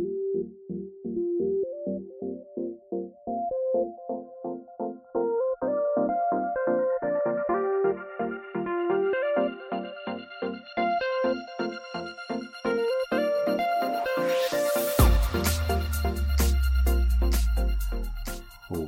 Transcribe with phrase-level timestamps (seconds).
[0.00, 0.99] thank you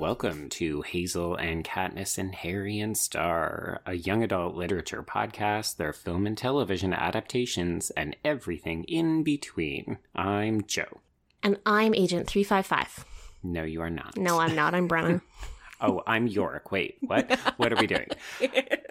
[0.03, 5.93] Welcome to Hazel and Katniss and Harry and Star, a young adult literature podcast, their
[5.93, 9.99] film and television adaptations, and everything in between.
[10.13, 10.99] I'm Joe.
[11.45, 13.05] And I'm Agent 355.
[13.45, 14.17] No, you are not.
[14.17, 14.75] No, I'm not.
[14.75, 15.21] I'm Brenna.
[15.81, 16.73] oh, I'm Yorick.
[16.73, 17.31] Wait, what?
[17.59, 18.09] What are we doing?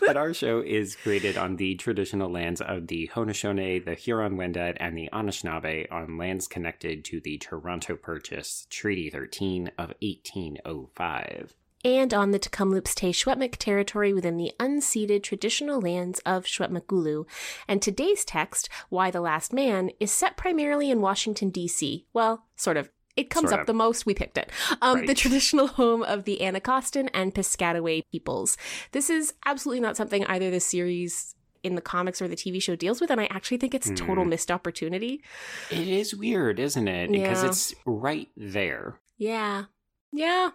[0.00, 4.96] but our show is created on the traditional lands of the Haudenosaunee, the Huron-Wendat, and
[4.96, 11.54] the Anishinaabe on lands connected to the Toronto Purchase, Treaty 13 of 1805.
[11.84, 17.24] And on the Tk'emlúps te Secwépemc territory within the unceded traditional lands of Secwepemcúlecw.
[17.68, 22.06] And today's text, Y: The Last Man, is set primarily in Washington, D.C.
[22.12, 23.66] Well, sort of it comes sort up of.
[23.66, 24.06] the most.
[24.06, 24.50] We picked it.
[24.80, 25.06] Um, right.
[25.06, 28.56] The traditional home of the Anacostan and Piscataway peoples.
[28.92, 32.76] This is absolutely not something either the series in the comics or the TV show
[32.76, 34.28] deals with, and I actually think it's total mm.
[34.28, 35.22] missed opportunity.
[35.70, 37.10] It is weird, isn't it?
[37.10, 37.22] Yeah.
[37.22, 39.00] Because it's right there.
[39.16, 39.64] Yeah.
[40.12, 40.50] Yeah.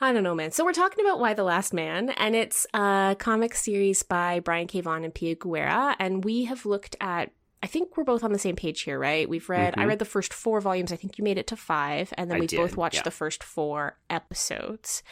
[0.00, 0.50] I don't know, man.
[0.52, 4.66] So we're talking about Y: The Last Man, and it's a comic series by Brian
[4.66, 4.80] K.
[4.80, 7.32] Vaughan and Pia Guerra, and we have looked at
[7.66, 9.28] I think we're both on the same page here, right?
[9.28, 9.80] We've read, mm-hmm.
[9.80, 10.92] I read the first four volumes.
[10.92, 13.02] I think you made it to five, and then I we did, both watched yeah.
[13.02, 15.02] the first four episodes.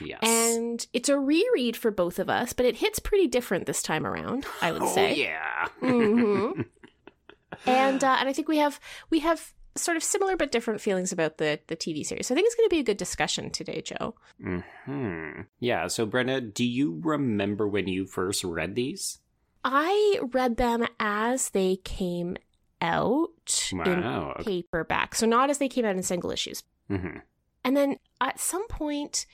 [0.00, 0.18] Yes.
[0.20, 4.04] And it's a reread for both of us, but it hits pretty different this time
[4.04, 5.14] around, I would oh, say.
[5.14, 5.68] yeah.
[5.80, 6.62] mm-hmm.
[7.66, 11.12] and, uh, and I think we have, we have sort of similar but different feelings
[11.12, 12.26] about the the TV series.
[12.26, 14.16] So I think it's going to be a good discussion today, Joe.
[14.42, 15.42] Hmm.
[15.60, 15.86] Yeah.
[15.86, 19.19] So, Brenna, do you remember when you first read these?
[19.64, 22.36] I read them as they came
[22.80, 24.34] out wow.
[24.38, 25.14] in paperback.
[25.14, 26.62] So not as they came out in single issues.
[26.90, 27.18] Mm-hmm.
[27.64, 29.26] And then at some point,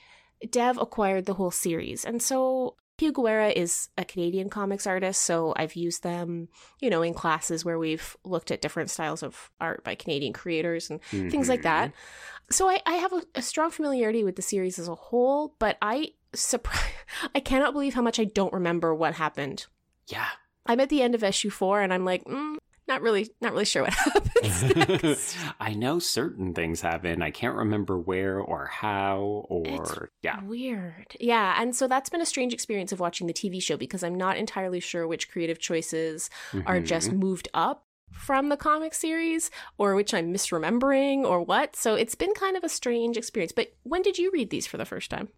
[0.49, 2.05] Dev acquired the whole series.
[2.05, 6.49] And so Pia Guerra is a Canadian comics artist, so I've used them,
[6.81, 10.89] you know, in classes where we've looked at different styles of art by Canadian creators
[10.89, 11.29] and mm-hmm.
[11.29, 11.89] things like that.
[11.89, 12.51] Mm-hmm.
[12.51, 15.77] So I, I have a, a, strong familiarity with the series as a whole, but
[15.81, 16.81] I surprise
[17.35, 19.67] I cannot believe how much I don't remember what happened
[20.07, 20.27] yeah.
[20.65, 22.57] I'm at the end of issue four and I'm like, mm,
[22.87, 25.35] not really, not really sure what happens.
[25.59, 27.21] I know certain things happen.
[27.21, 30.41] I can't remember where or how or it's yeah.
[30.43, 31.15] Weird.
[31.19, 31.61] Yeah.
[31.61, 34.37] And so that's been a strange experience of watching the TV show because I'm not
[34.37, 36.67] entirely sure which creative choices mm-hmm.
[36.67, 37.19] are just mm-hmm.
[37.19, 41.75] moved up from the comic series or which I'm misremembering or what.
[41.75, 43.51] So it's been kind of a strange experience.
[43.51, 45.29] But when did you read these for the first time?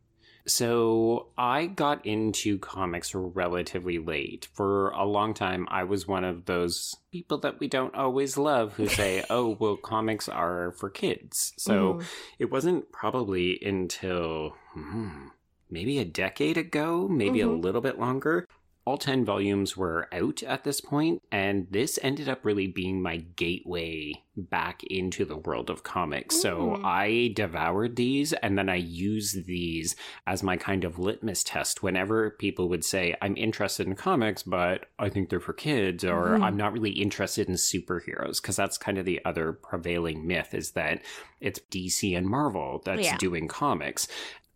[0.50, 4.48] So I got into comics relatively late.
[4.54, 8.74] For a long time, I was one of those people that we don't always love
[8.74, 11.54] who say, oh, well, comics are for kids.
[11.58, 12.04] So mm.
[12.40, 15.28] it wasn't probably until hmm,
[15.70, 17.50] maybe a decade ago, maybe mm-hmm.
[17.50, 18.48] a little bit longer,
[18.89, 23.17] all 10 volumes were out at this point, and this ended up really being my
[23.17, 26.35] gateway back into the world of comics.
[26.38, 26.41] Mm.
[26.41, 29.95] So I devoured these, and then I used these
[30.25, 34.88] as my kind of litmus test whenever people would say, I'm interested in comics, but
[34.97, 36.44] I think they're for kids, or mm.
[36.44, 40.71] I'm not really interested in superheroes, because that's kind of the other prevailing myth is
[40.71, 41.03] that
[41.41, 43.17] it's DC and Marvel that's yeah.
[43.17, 44.07] doing comics.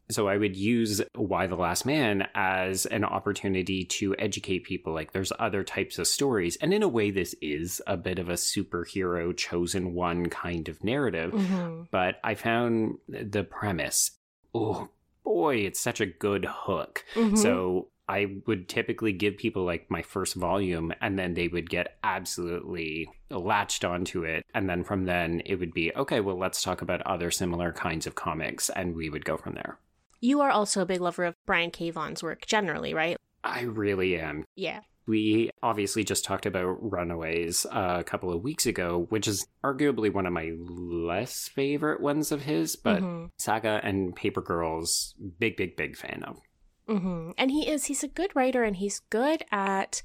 [0.10, 4.94] So I would use Y: The Last Man as an opportunity to educate people.
[4.94, 6.58] Like there's other types of stories.
[6.58, 10.84] And in a way, this is a bit of a superhero chosen one kind of
[10.84, 11.32] narrative.
[11.32, 11.84] Mm-hmm.
[11.92, 14.12] But I found the premise,
[14.54, 14.90] oh
[15.24, 17.06] boy, it's such a good hook.
[17.16, 17.38] Mm-hmm.
[17.38, 21.98] So I would typically give people like my first volume and then they would get
[22.04, 24.46] absolutely latched onto it.
[24.54, 28.06] And then from then it would be, okay, well, let's talk about other similar kinds
[28.06, 28.70] of comics.
[28.70, 29.78] And we would go from there.
[30.24, 31.90] You are also a big lover of Brian K.
[31.90, 33.18] Vaughan's work generally, right?
[33.44, 34.46] I really am.
[34.56, 34.80] Yeah.
[35.06, 40.26] We obviously just talked about Runaways a couple of weeks ago, which is arguably one
[40.26, 43.26] of my less favorite ones of his, but mm-hmm.
[43.38, 46.40] Saga and Paper Girls, big, big, big fan of.
[46.88, 47.32] Mm-hmm.
[47.38, 50.02] And he is, he's a good writer and he's good at,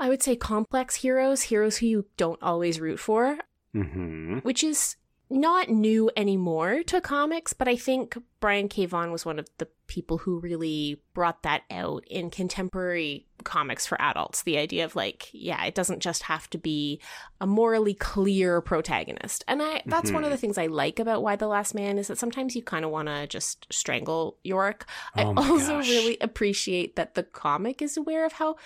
[0.00, 3.38] I would say, complex heroes, heroes who you don't always root for,
[3.72, 4.38] mm-hmm.
[4.38, 4.96] which is
[5.32, 8.86] not new anymore to comics, but I think Brian K.
[8.86, 14.00] Vaughan was one of the people who really brought that out in contemporary comics for
[14.00, 14.42] adults.
[14.42, 17.00] The idea of like, yeah, it doesn't just have to be
[17.40, 19.44] a morally clear protagonist.
[19.48, 20.14] And I that's mm-hmm.
[20.14, 20.40] one of the mm-hmm.
[20.40, 23.08] things I like about Y: The Last Man is that sometimes you kind of want
[23.08, 24.84] to just strangle Yorick.
[25.16, 25.88] Oh I also gosh.
[25.88, 28.56] really appreciate that the comic is aware of how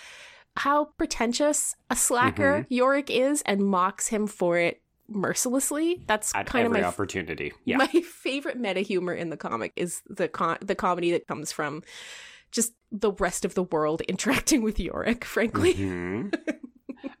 [0.57, 2.73] how pretentious a slacker mm-hmm.
[2.73, 6.03] Yorick is and mocks him for it mercilessly.
[6.07, 7.53] That's At kind of every my opportunity.
[7.65, 7.77] Yeah.
[7.77, 11.83] my favorite meta humor in the comic is the con- the comedy that comes from
[12.51, 15.73] just the rest of the world interacting with Yorick, frankly.
[15.73, 16.33] Mhm.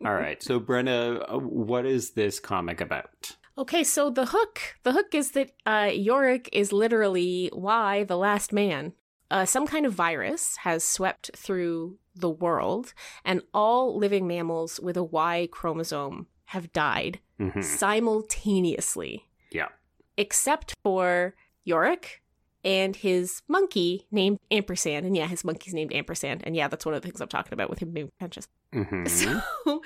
[0.05, 0.41] All right.
[0.41, 3.35] So, Brenna, uh, what is this comic about?
[3.57, 8.53] Okay, so the hook, the hook is that uh, Yorick is literally why the last
[8.53, 8.93] man.
[9.29, 12.93] Uh, some kind of virus has swept through the world,
[13.25, 17.63] and all living mammals with a Y chromosome have died Mhm.
[17.63, 19.69] simultaneously, Yeah.
[20.17, 22.21] except for Yorick
[22.63, 25.05] and his monkey named Ampersand.
[25.05, 26.41] And yeah, his monkey's named Ampersand.
[26.45, 28.47] And yeah, that's one of the things I'm talking about with him being pretentious.
[28.73, 29.07] Mhm.
[29.65, 29.81] So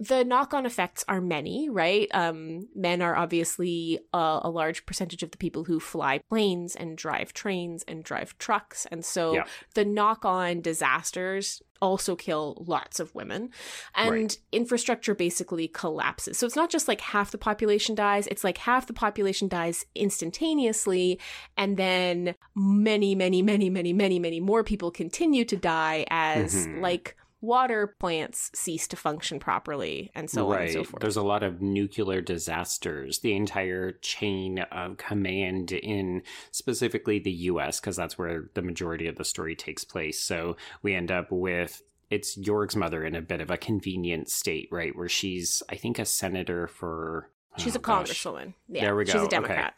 [0.00, 2.08] the knock-on effects are many, right?
[2.14, 6.96] Um, men are obviously a, a large percentage of the people who fly planes and
[6.96, 9.44] drive trains and drive trucks, and so Yeah.
[9.74, 13.50] the knock-on disasters also kill lots of women
[13.94, 14.38] and Right.
[14.50, 18.88] infrastructure basically collapses so it's not just like half the population dies it's like half
[18.88, 21.18] the population dies instantaneously
[21.56, 26.80] and then many many many many many many more people continue to die as Mhm.
[26.80, 31.22] like water plants cease to function properly and so on and so forth There's a
[31.22, 33.20] lot of nuclear disasters.
[33.20, 39.16] The entire chain of command in specifically the US, because that's where the majority of
[39.16, 40.20] the story takes place.
[40.20, 44.68] So we end up with it's York's mother in a bit of a convenient state,
[44.72, 44.96] right?
[44.96, 47.30] Where she's, I think, a senator for.
[47.58, 49.12] she's oh a congresswoman yeah There we go.
[49.12, 49.30] she's a Okay.
[49.30, 49.74] democrat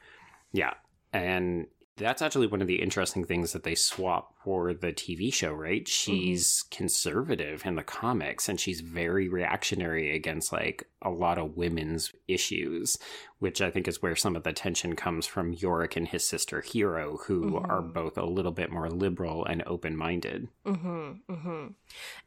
[0.53, 0.75] Yeah.
[1.13, 1.67] And
[2.01, 5.87] that's actually one of the interesting things that they swap for the TV show, right?
[5.87, 12.13] She's conservative in the comics and she's very reactionary against like a lot of women's
[12.27, 12.99] issues,
[13.39, 16.61] which I think is where some of the tension comes from Yorick and his sister
[16.61, 17.69] Hero, who Mhm.
[17.69, 20.49] are both a little bit more liberal and open minded.
[20.67, 21.67] Mm-hmm, mm-hmm.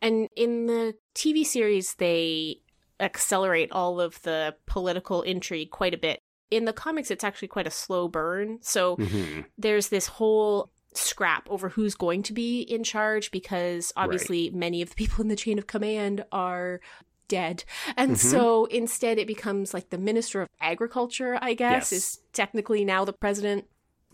[0.02, 2.62] And in the TV series, they
[3.00, 6.22] accelerate all of the political intrigue quite a bit.
[6.56, 8.60] In the comics, it's actually quite a slow burn.
[8.62, 14.50] So hmm there's this whole scrap over who's going to be in charge because obviously
[14.52, 16.80] many of the people in the chain of command are
[17.28, 17.64] dead.
[17.98, 18.16] And Mhm.
[18.16, 21.92] so instead it becomes like the minister of agriculture, I guess, Yes.
[21.92, 23.66] is technically now the president.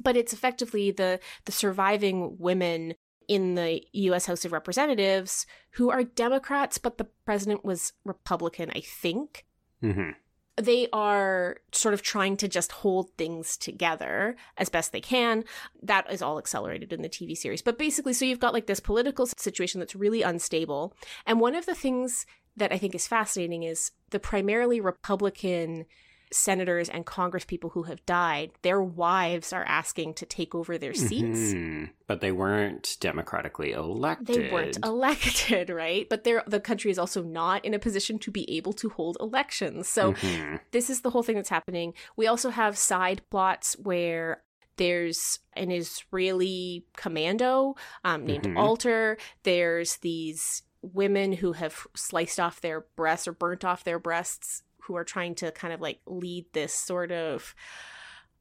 [0.01, 2.95] But it's effectively the the surviving women
[3.27, 8.81] in the US House of Representatives who are Democrats, but the president was Republican, I
[8.81, 9.45] think
[9.81, 10.11] hmm
[10.59, 15.43] they are sort of trying to just hold things together as best they can.
[15.81, 17.61] That is all accelerated in the TV series.
[17.61, 20.93] But basically, so you've got like this political situation that's really unstable.
[21.25, 22.25] And one of the things
[22.57, 25.85] that I think is fascinating is the primarily Republican
[26.31, 31.53] senators and congresspeople who have died, their wives are asking to take over their seats.
[31.53, 31.89] Mhm.
[32.07, 34.27] But they weren't democratically elected.
[34.27, 36.07] They weren't elected, right?
[36.09, 39.87] But the country is also not in a position to be able to hold elections.
[39.87, 40.59] So Mhm.
[40.71, 41.93] this is the whole thing that's happening.
[42.15, 44.43] We also have side plots where
[44.77, 48.57] there's an Israeli commando um, named Mhm.
[48.57, 49.17] Alter.
[49.43, 54.95] There's these women who have sliced off their breasts or burnt off their breasts who
[54.95, 57.53] are trying to kind of like lead this sort of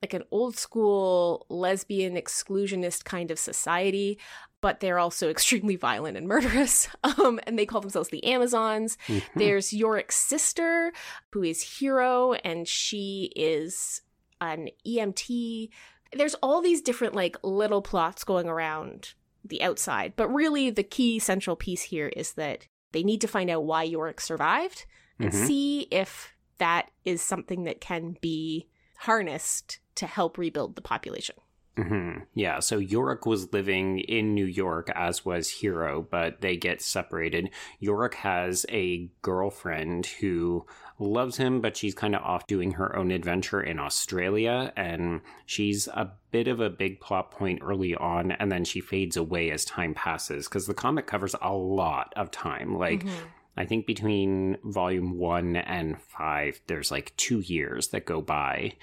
[0.02, 4.19] like an old school lesbian exclusionist kind of society
[4.61, 9.23] but they're also extremely violent and murderous um, and they call themselves the amazons Mhm.
[9.37, 10.93] there's Yorick's sister,
[11.32, 14.02] who is Hero, and she is
[14.41, 15.70] an EMT.
[16.13, 21.19] There's all these different like little plots going around the outside, but really the key
[21.19, 24.86] central piece here is that they need to find out why Yorick survived
[25.19, 25.46] and Mhm.
[25.46, 31.37] see if that is something that can be harnessed to help rebuild the population.
[31.77, 36.82] hmm Yeah, so Yorick was living in New York, as was Hero, but they get
[36.82, 37.51] separated.
[37.79, 40.67] Yorick has a girlfriend who
[40.98, 45.87] loves him, but she's kind of off doing her own adventure in Australia, and she's
[45.89, 49.65] a bit of a big plot point early on, and then she fades away as
[49.65, 52.77] time passes, because the comic covers a lot of time.
[52.77, 53.27] Like, Mhm.
[53.58, 58.74] I think between volume one and five, there's like two years that go by.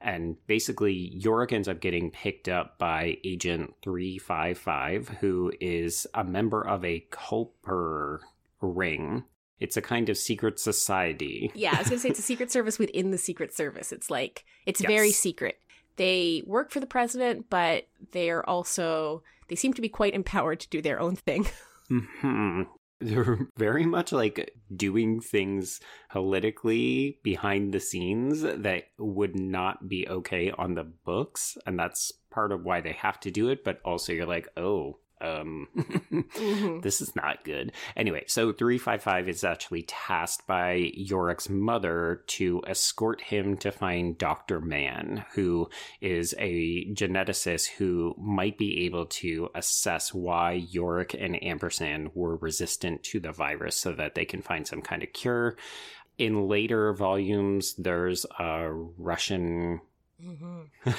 [0.00, 6.66] And basically, Yorick ends up getting picked up by Agent 355, who is a member
[6.66, 8.20] of a Culper
[8.62, 9.24] ring.
[9.60, 11.52] It's a kind of secret society.
[11.54, 13.92] Yeah, I was gonna say it's a secret service within the secret service.
[13.92, 14.88] It's like it's Yes.
[14.88, 15.58] very secret.
[15.96, 20.68] They work for the president, but they're also they seem to be quite empowered to
[20.70, 21.46] do their own thing.
[21.88, 22.62] hmm
[23.02, 25.80] They're very much like doing things
[26.10, 31.56] politically behind the scenes that would not be okay on the books.
[31.66, 33.64] And that's part of why they have to do it.
[33.64, 36.80] But also, you're like, oh, um, mm-hmm.
[36.80, 37.72] this is not good.
[37.96, 44.60] Anyway, so 355 is actually tasked by Yorick's mother to escort him to find Dr.
[44.60, 45.68] Mann, who
[46.00, 53.02] is a geneticist who might be able to assess why Yorick and Ampersand were resistant
[53.04, 55.56] to the virus so that they can find some kind of cure.
[56.18, 59.80] In later volumes, there's a Russian
[60.24, 60.90] Mm-hmm.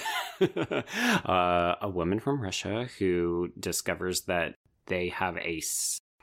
[1.29, 4.55] uh, a woman from Russia who discovers that
[4.87, 5.61] they have a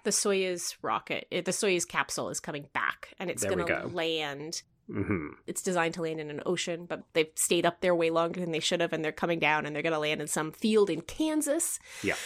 [0.03, 4.63] the Soyuz rocket, eh, the Soyuz capsule is coming back, and it's going to land.
[4.91, 5.29] Mm-hmm.
[5.47, 8.51] It's designed to land in an ocean, but they've stayed up there way longer than
[8.51, 10.91] they should have, and they're coming down, and they're going to land in some field
[10.91, 11.79] in Kansas.
[12.03, 12.17] Yeah.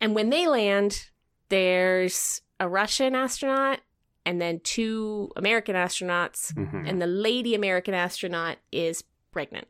[0.00, 1.10] And when they land,
[1.50, 3.80] there's a Russian astronaut
[4.26, 6.86] and then two American astronauts, mm-hmm.
[6.86, 9.66] and the lady American astronaut is pregnant.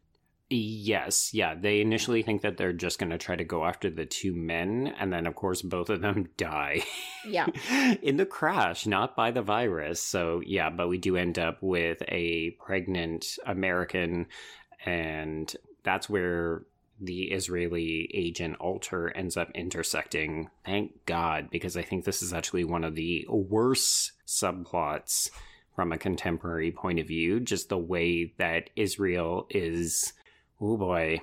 [0.53, 1.55] Yes, yeah.
[1.55, 4.93] They initially think that they're just going to try to go after the two men,
[4.99, 6.83] and then, of course, both of them die.
[7.25, 7.47] Yeah.
[8.03, 10.03] in the crash, not by the virus.
[10.03, 14.27] So, yeah, but we do end up with a pregnant American,
[14.85, 15.55] and
[15.85, 16.63] that's where
[17.01, 20.51] the Israeli agent Alter ends up intersecting.
[20.67, 25.31] Thank God, because I think this is actually one of the worst subplots
[25.77, 27.39] from a contemporary point of view.
[27.39, 30.13] Just the way that Israel is
[30.61, 31.21] oh boy,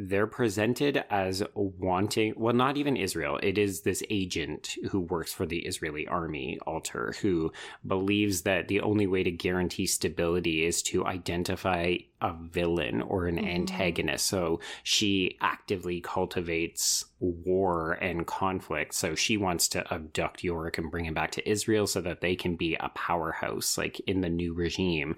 [0.00, 3.40] they're presented as wanting, well, not even Israel.
[3.42, 7.52] It is this agent who works for the Israeli army, Alter, who
[7.84, 13.38] believes that the only way to guarantee stability is to identify a villain or an
[13.38, 13.54] mm.
[13.54, 14.26] antagonist.
[14.26, 18.94] So she actively cultivates war and conflict.
[18.94, 22.36] So she wants to abduct Yorick and bring him back to Israel so that they
[22.36, 25.16] can be a powerhouse, like in the new regime.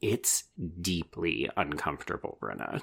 [0.00, 0.44] It's
[0.80, 2.82] deeply uncomfortable, Brenna.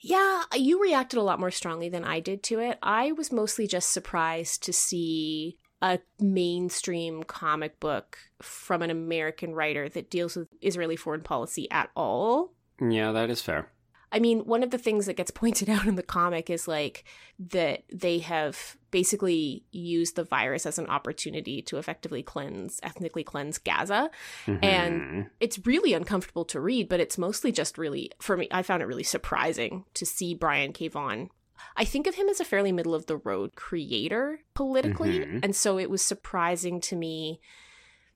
[0.00, 2.78] Yeah, uh, you reacted a lot more strongly than I did to it.
[2.82, 9.88] I was mostly just surprised to see a mainstream comic book from an American writer
[9.88, 12.52] that deals with Israeli foreign policy at all.
[12.80, 13.70] Yeah, that is fair.
[14.12, 17.04] I mean, one of the things that gets pointed out in the comic is like
[17.38, 23.58] that they have basically used the virus as an opportunity to effectively cleanse, ethnically cleanse
[23.58, 24.10] Gaza.
[24.46, 24.64] Mm-hmm.
[24.64, 28.82] And it's really uncomfortable to read, but it's mostly just really, for me, I found
[28.82, 30.88] it really surprising to see Brian K.
[30.88, 31.30] Vaughan.
[31.76, 35.20] I think of him as a fairly middle of the road creator politically.
[35.20, 35.38] Mm-hmm.
[35.42, 37.40] And so it was surprising to me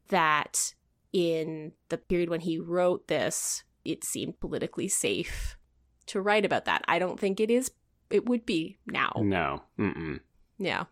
[0.08, 0.74] that
[1.12, 5.56] in the period when he wrote this, it seemed politically safe
[6.06, 6.84] to write about that.
[6.86, 7.70] I don't think it is.
[8.10, 9.12] It would be now.
[9.16, 9.62] No.
[9.78, 10.20] Mm-mm.
[10.58, 10.84] Yeah.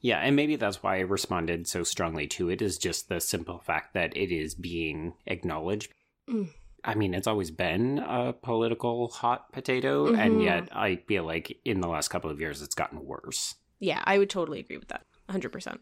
[0.00, 3.58] Yeah, and maybe that's why I responded so strongly to it is just the simple
[3.58, 5.92] fact that it is being acknowledged.
[6.28, 6.50] Mm.
[6.84, 10.20] I mean, it's always been a political hot potato, mm-hmm.
[10.20, 13.56] and yet I feel like in the last couple of years it's gotten worse.
[13.80, 15.04] Yeah, I would totally agree with that.
[15.28, 15.78] 100%.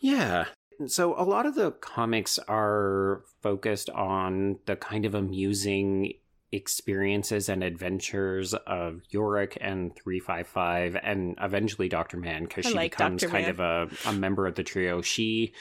[0.00, 0.44] Yeah.
[0.86, 6.14] So a lot of the comics are focused on the kind of amusing
[6.54, 12.16] experiences and adventures of Yorick and 355 and eventually Dr.
[12.16, 13.32] Mann because she like becomes Dr.
[13.32, 13.50] kind Mann.
[13.50, 13.60] of
[14.06, 15.02] a, a member of the trio.
[15.02, 15.52] She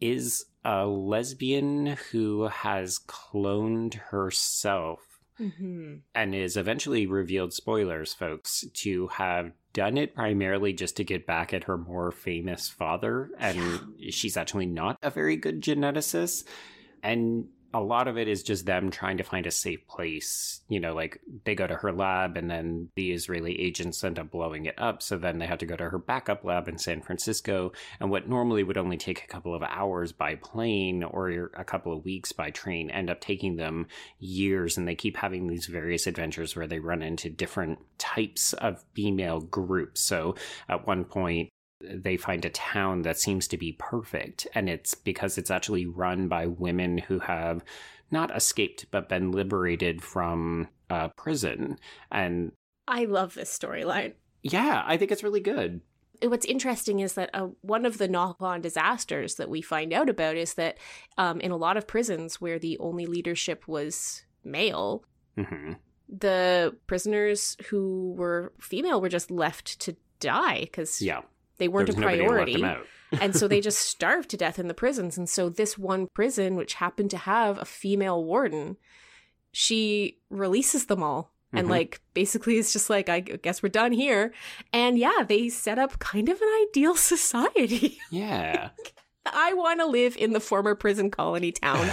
[0.00, 5.00] is a lesbian who has cloned herself
[5.40, 5.96] mm-hmm.
[6.14, 11.54] and is eventually revealed, spoilers, folks, to have done it primarily just to get back
[11.54, 13.30] at her more famous father.
[13.38, 14.10] And yeah.
[14.10, 16.44] she's actually not a very good geneticist.
[17.02, 20.60] And a lot of it is just them trying to find a safe place.
[20.68, 24.30] You know, like they go to her lab and then the Israeli agents end up
[24.30, 25.02] blowing it up.
[25.02, 27.72] So then they have to go to her backup lab in San Francisco.
[28.00, 31.92] And what normally would only take a couple of hours by plane or a couple
[31.92, 33.86] of weeks by train end up taking them
[34.18, 34.76] years.
[34.76, 39.40] And they keep having these various adventures where they run into different types of female
[39.40, 40.00] groups.
[40.00, 40.34] So
[40.68, 41.50] at one point,
[41.80, 44.46] they find a town that seems to be perfect.
[44.54, 47.64] And it's because it's actually run by women who have
[48.10, 51.78] not escaped but been liberated from uh, prison.
[52.10, 52.52] And
[52.88, 54.14] i love this storyline.
[54.42, 55.80] Yeah i think it's really good.
[56.22, 60.36] What's interesting is that uh, one of the knock-on disasters that we find out about
[60.36, 60.76] is that
[61.16, 65.04] um, in a lot of prisons where the only leadership was male
[65.38, 65.72] mm-hmm.
[66.08, 71.20] the prisoners who were female were just left to die because yeah
[71.60, 72.64] they weren't a priority.
[73.12, 75.16] and so they just starved to death in the prisons.
[75.16, 78.76] And so this one prison, which happened to have a female warden,
[79.52, 81.32] she releases them all.
[81.52, 81.70] And mm-hmm.
[81.70, 84.32] like basically it's just like I guess we're done here.
[84.72, 87.98] And yeah, they set up kind of an ideal society.
[88.10, 88.70] Yeah.
[89.26, 91.86] I want to live in the former prison colony town.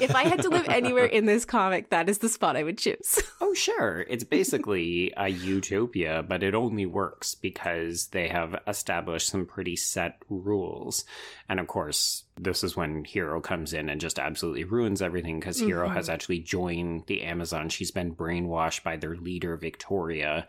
[0.00, 2.78] if I had to live anywhere in this comic, that is the spot I would
[2.78, 3.20] choose.
[3.40, 4.04] oh, sure.
[4.08, 10.22] It's basically a utopia, but it only works because they have established some pretty set
[10.28, 11.04] rules.
[11.48, 15.58] And of course, this is when Hero comes in and just absolutely ruins everything because
[15.58, 15.68] mm-hmm.
[15.68, 17.68] Hero has actually joined the Amazon.
[17.68, 20.48] She's been brainwashed by their leader, Victoria.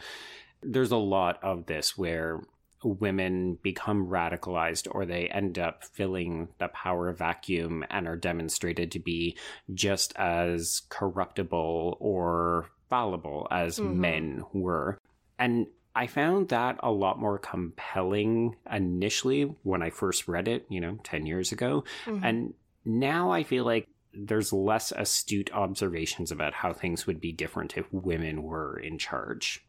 [0.64, 2.42] There's a lot of this where
[2.84, 9.00] women become radicalized or they end up filling the power vacuum and are demonstrated to
[9.00, 9.38] be
[9.74, 14.02] just as corruptible or fallible as mm-hmm.
[14.02, 14.98] men were.
[15.40, 20.82] And I found that a lot more compelling initially when I first read it, you
[20.82, 21.84] know, 10 years ago.
[22.06, 22.24] Mm-hmm.
[22.24, 22.54] And
[22.86, 27.92] now I feel like there's less astute observations about how things would be different if
[27.92, 29.66] women were in charge.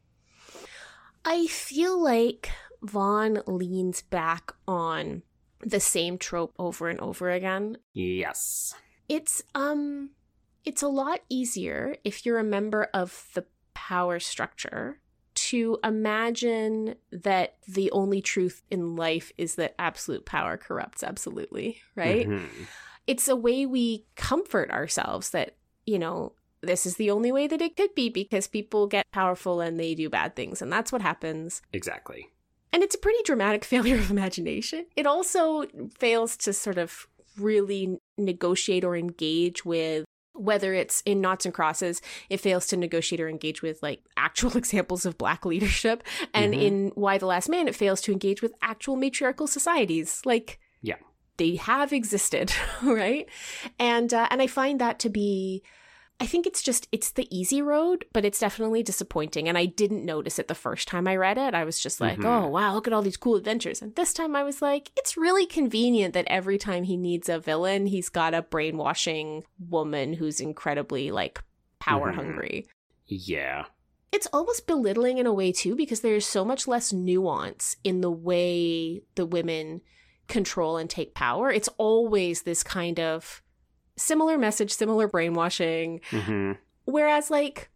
[1.24, 2.50] I feel like
[2.84, 5.22] Vaughan leans back on
[5.60, 7.78] the same trope over and over again.
[7.94, 8.74] Yes.
[9.08, 10.10] It's um
[10.64, 14.98] it's a lot easier if you're a member of the power structure
[15.34, 22.28] to imagine that the only truth in life is that absolute power corrupts absolutely, right?
[22.28, 22.64] Mm-hmm.
[23.06, 27.60] It's a way we comfort ourselves that, you know, this is the only way that
[27.60, 31.02] it could be because people get powerful and they do bad things and that's what
[31.02, 31.60] happens.
[31.72, 32.28] Exactly.
[32.74, 34.86] And it's a pretty dramatic failure of imagination.
[34.96, 35.64] It also
[35.96, 37.06] fails to sort of
[37.38, 40.04] really negotiate or engage with
[40.36, 44.56] whether it's in Noughts and Crosses, it fails to negotiate or engage with like actual
[44.56, 46.02] examples of black leadership.
[46.34, 46.62] And mm-hmm.
[46.62, 50.20] in Y: The Last Man, it fails to engage with actual matriarchal societies.
[50.24, 50.96] Like, yeah,
[51.36, 52.52] they have existed,
[52.82, 53.28] right?
[53.78, 55.62] And uh, and I find that to be
[56.20, 59.48] I think it's just it's the easy road, but it's definitely disappointing.
[59.48, 61.54] And I didn't notice it the first time I read it.
[61.54, 62.26] I was just like, mm-hmm.
[62.26, 63.82] oh wow, look at all these cool adventures.
[63.82, 67.40] And this time I was like, it's really convenient that every time he needs a
[67.40, 71.42] villain, he's got a brainwashing woman who's incredibly like
[71.80, 72.20] power mm-hmm.
[72.20, 72.66] hungry.
[73.06, 73.64] Yeah.
[74.12, 78.10] It's almost belittling in a way too, because there's so much less nuance in the
[78.10, 79.80] way the women
[80.28, 81.50] control and take power.
[81.50, 83.42] It's always this kind of
[83.96, 86.00] similar message, similar brainwashing.
[86.10, 86.52] Mm-hmm.
[86.84, 87.70] Whereas, like,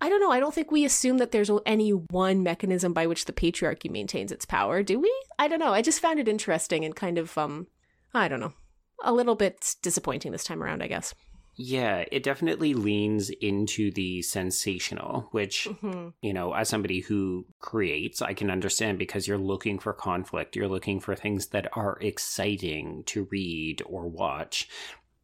[0.00, 0.30] I don't know.
[0.30, 4.32] I don't think we assume that there's any one mechanism by which the patriarchy maintains
[4.32, 5.12] its power, do we?
[5.38, 5.72] I don't know.
[5.72, 7.66] I just found it interesting and kind of, um,
[8.14, 8.54] I don't know,
[9.02, 11.14] a little bit disappointing this time around, I guess.
[11.56, 16.08] Yeah, it definitely leans into the sensational, which, mm-hmm.
[16.22, 20.56] you know, as somebody who creates, I can understand because you're looking for conflict.
[20.56, 24.70] You're looking for things that are exciting to read or watch.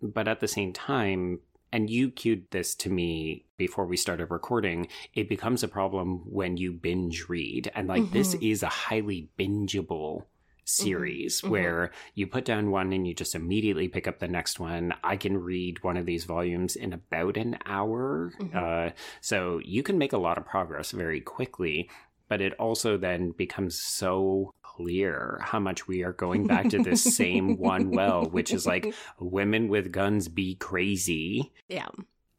[0.03, 1.41] But at the same time,
[1.73, 6.57] and you cued this to me before we started recording, it becomes a problem when
[6.57, 7.71] you binge read.
[7.75, 8.13] And like, mm-hmm.
[8.13, 10.25] this is a highly bingeable
[10.65, 11.51] series mm-hmm.
[11.51, 14.93] where you put down one and you just immediately pick up the next one.
[15.03, 18.33] I can read one of these volumes in about an hour.
[18.41, 18.57] Mm-hmm.
[18.57, 21.91] Uh, so you can make a lot of progress very quickly.
[22.29, 27.03] But it also then becomes so clear how much we are going back to this
[27.03, 31.53] same one well, which is like women with guns be crazy.
[31.69, 31.89] Yeah.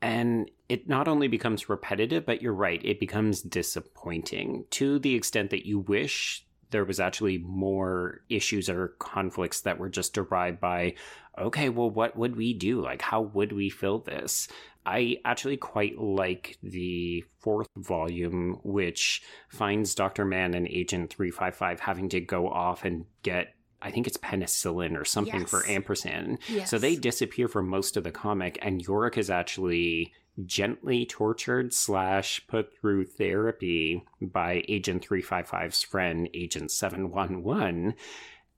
[0.02, 5.50] And it not only becomes repetitive, but you're right, it becomes disappointing to the extent
[5.50, 10.94] that you wish there was actually more issues or conflicts that were just derived by,
[11.38, 12.82] okay, well, what would we do?
[12.82, 14.48] Like, how would we fill this?
[14.88, 20.24] I actually quite like the fourth volume, which finds Dr.
[20.24, 25.06] Mann and Agent 355 having to go off and get I think it's penicillin or
[25.06, 25.50] something yes.
[25.50, 26.40] for ampersand.
[26.50, 26.72] Yes.
[26.72, 30.14] So they disappear for most of the comic, and Yorick is actually
[30.46, 37.94] gently tortured slash put through therapy by Agent 355's friend, Agent 711.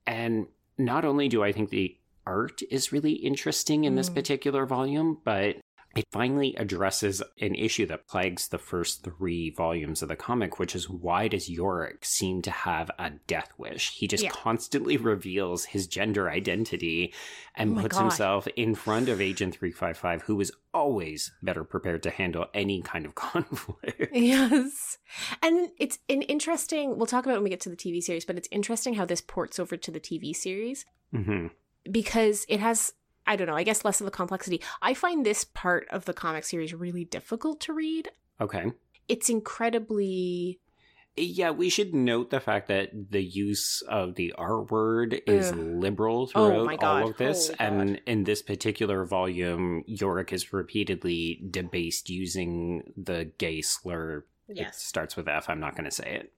[0.07, 3.97] And not only do I think the art is really interesting in mm.
[3.97, 5.57] this particular volume, but
[5.95, 10.75] it finally addresses an issue that plagues the first three volumes of the comic, which
[10.75, 13.91] is why does Yorick seem to have a death wish?
[13.91, 14.29] He just yeah.
[14.29, 17.13] constantly reveals his gender identity
[17.55, 18.01] and oh puts God.
[18.01, 23.07] himself in front of Agent 355, who is always better prepared to handle any kind
[23.07, 24.09] of conflict.
[24.13, 24.99] Yes.
[25.41, 28.37] And it's an interesting, we'll talk about when we get to the TV series, but
[28.37, 30.85] it's interesting how this ports over to the TV series.
[31.13, 31.47] Mm-hmm
[31.89, 32.93] because it has
[33.29, 34.59] I don't know, I guess less of the complexity.
[34.81, 38.09] I find this part of the comic series really difficult to read.
[38.41, 38.71] Okay.
[39.07, 40.59] It's incredibly
[41.15, 45.57] yeah, we should note the fact that the use of the R word is Ugh.
[45.57, 47.49] liberal oh throughout oh all of this.
[47.51, 54.25] Oh and in this particular volume, Yorick is repeatedly debased using the gay slur.
[54.47, 54.75] Yes.
[54.77, 55.49] It starts with F.
[55.49, 56.33] I'm not going to say it.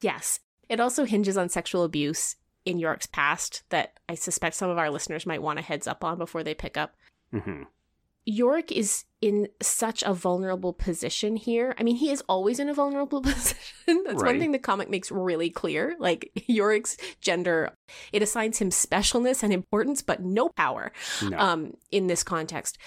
[0.00, 0.40] Yes.
[0.68, 4.90] It also hinges on sexual abuse in York's past that I suspect some of our
[4.90, 6.94] listeners might want a heads up on before they pick up.
[7.32, 7.62] Mm-hmm.
[8.24, 11.74] York is in such a vulnerable position here.
[11.76, 14.04] I mean, he is always in a vulnerable position.
[14.06, 14.32] That's Right.
[14.32, 15.96] one thing the comic makes really clear.
[15.98, 17.70] Like York's gender,
[18.12, 21.36] it assigns him specialness and importance, but no power No.
[21.38, 22.78] um, in this context.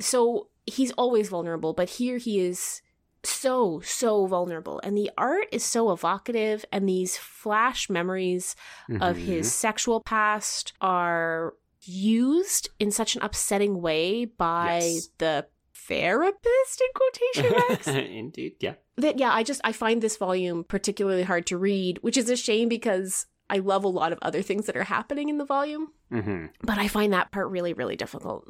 [0.00, 2.82] So he's always vulnerable, but here he is
[3.22, 4.80] so, so vulnerable.
[4.84, 8.56] And the art is so evocative, and these flash memories
[9.00, 9.20] of Mhm.
[9.24, 15.08] his sexual past are used in such an upsetting way by Yes.
[15.18, 15.46] the
[15.94, 17.88] therapist in quotation marks
[18.20, 18.74] Indeed, yeah.
[18.96, 22.36] that yeah i just i find this volume particularly hard to read which is a
[22.36, 25.88] shame because i love a lot of other things that are happening in the volume
[26.10, 28.46] hmm but i find that part really really difficult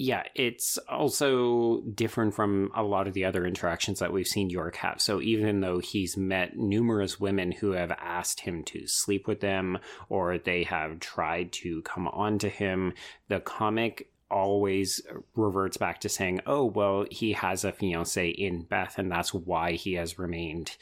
[0.00, 4.76] Yeah, it's also different from a lot of the other interactions that we've seen York
[4.76, 5.00] have.
[5.00, 9.78] So even though he's met numerous women who have asked him to sleep with them
[10.08, 12.92] or they have tried to come on to him,
[13.26, 15.00] the comic always
[15.34, 19.72] reverts back to saying, oh, well, he has a fiance in Beth, and that's why
[19.72, 20.76] he has remained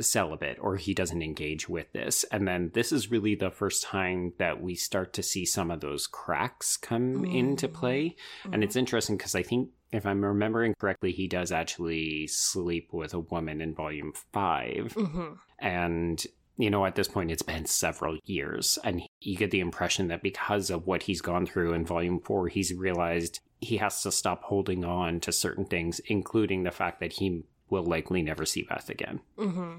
[0.00, 2.24] celibate or he doesn't engage with this.
[2.32, 5.80] And then this is really the first time that we start to see some of
[5.80, 7.72] those cracks come into Mm.
[7.72, 8.16] play.
[8.52, 13.14] And it's interesting because I think, if I'm remembering correctly, he does actually sleep with
[13.14, 16.24] a woman in volume 5 hmm And,
[16.56, 18.78] you know, at this point, it's been several years.
[18.82, 22.48] And you get the impression that because of what he's gone through in volume four,
[22.48, 27.14] he's realized he has to stop holding on to certain things, including the fact that
[27.14, 27.44] he
[27.74, 29.20] will likely never see Beth again.
[29.38, 29.78] hmm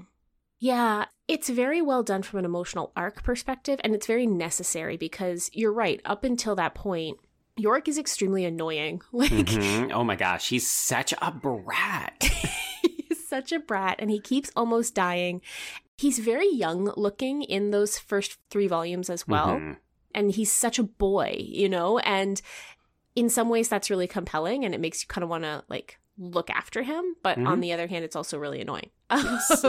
[0.58, 5.50] Yeah, it's very well done from an emotional arc perspective, and it's very necessary because
[5.52, 6.00] you're right.
[6.04, 7.18] Up until that point,
[7.56, 9.00] York is extremely annoying.
[9.12, 9.90] Like, Mhm.
[9.92, 12.22] Oh my gosh, he's such a brat.
[12.82, 15.40] he's such a brat, and he keeps almost dying.
[15.98, 19.56] He's very young looking in those first three volumes as well.
[19.58, 19.76] Mhm.
[20.14, 21.98] And he's such a boy, you know?
[22.00, 22.40] And
[23.14, 25.98] in some ways, that's really compelling, and it makes you kind of want to, like,
[26.18, 27.16] look after him.
[27.22, 27.62] But on Mhm.
[27.62, 28.90] the other hand, it's also really annoying.
[29.10, 29.62] Yes.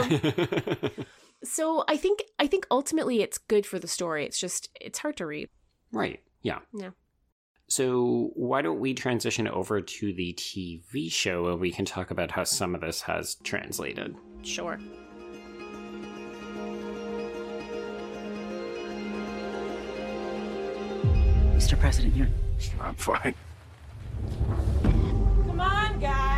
[1.43, 4.25] so I think I think ultimately it's good for the story.
[4.25, 5.49] It's just it's hard to read.
[5.91, 6.19] right.
[6.41, 6.59] Yeah.
[6.73, 6.91] Yeah.
[7.69, 12.31] So why don't we transition over to the TV show and we can talk about
[12.31, 14.15] how some of this has translated.
[14.43, 14.79] Sure.
[21.55, 21.79] Mr.
[21.79, 22.27] President, you're.
[22.81, 23.33] I'm fine.
[24.83, 26.36] Come on, guys.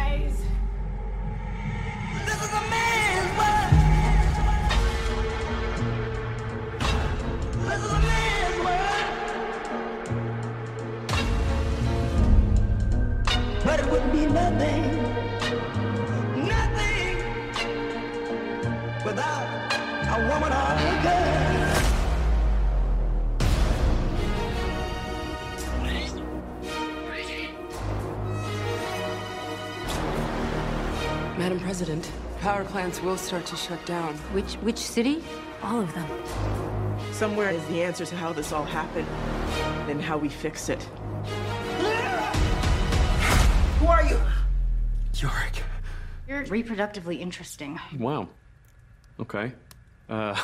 [14.33, 14.83] Nothing,
[16.47, 17.17] nothing
[19.03, 19.47] without
[20.07, 21.39] a woman or a girl.
[31.37, 32.11] Madam President,
[32.41, 34.13] power plants will start to shut down.
[34.33, 35.23] Which which city?
[35.63, 36.07] All of them.
[37.13, 39.07] Somewhere is the answer to how this all happened
[39.89, 40.87] and how we fix it.
[43.79, 44.19] Who are you?
[45.15, 45.63] Yorick.
[46.27, 47.79] You're reproductively interesting.
[47.97, 48.29] Wow.
[49.19, 49.53] Okay.
[50.07, 50.35] Uh,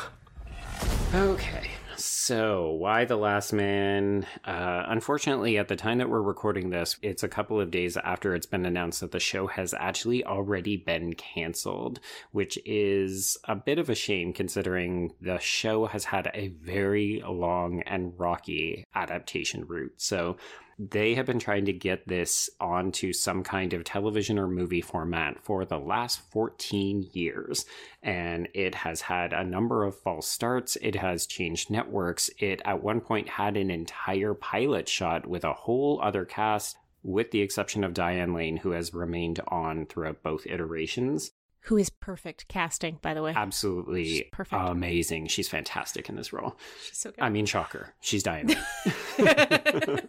[1.14, 1.70] Okay.
[1.96, 4.26] So, Y: The Last Man?
[4.44, 8.34] Uh, unfortunately, at the time that we're recording this, it's a couple of days after
[8.34, 12.00] it's been announced that the show has actually already been canceled,
[12.32, 17.82] which is a bit of a shame considering the show has had a very long
[17.86, 19.94] and rocky adaptation route.
[19.96, 20.36] So,
[20.78, 25.42] they have been trying to get this onto some kind of television or movie format
[25.42, 27.64] for the last 14 years.
[28.02, 30.76] And it has had a number of false starts.
[30.82, 32.28] It has changed networks.
[32.38, 37.30] It at one point had an entire pilot shot with a whole other cast, with
[37.30, 41.30] the exception of Diane Lane, who has remained on throughout both iterations.
[41.60, 43.32] Who is perfect casting, by the way.
[43.34, 44.62] Absolutely She's perfect.
[44.62, 45.26] amazing.
[45.28, 46.56] She's fantastic in this role.
[46.86, 47.20] She's so good.
[47.20, 47.94] I mean, shocker.
[48.00, 48.48] She's Diane
[49.18, 50.08] Lane.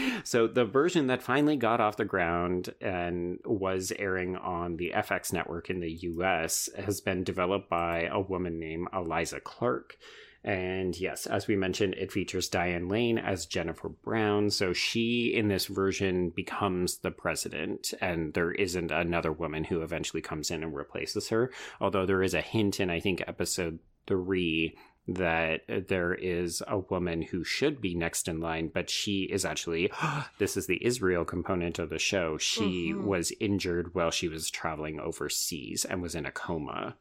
[0.24, 5.32] so the version that finally got off the ground and was airing on the FX
[5.32, 9.96] network in the US has been developed by a woman named Eliza Clark.
[10.44, 14.50] And yes, as we mentioned, it features Diane Lane as Jennifer Brown.
[14.50, 20.22] So she, in this version, becomes the president, and there isn't another woman who eventually
[20.22, 21.50] comes in and replaces her.
[21.80, 24.76] Although there is a hint in, I think, episode three
[25.08, 29.90] that there is a woman who should be next in line, but she is actually,
[30.38, 32.36] this is the Israel component of the show.
[32.38, 33.04] She Mhm.
[33.04, 36.96] was injured while she was traveling overseas and was in a coma.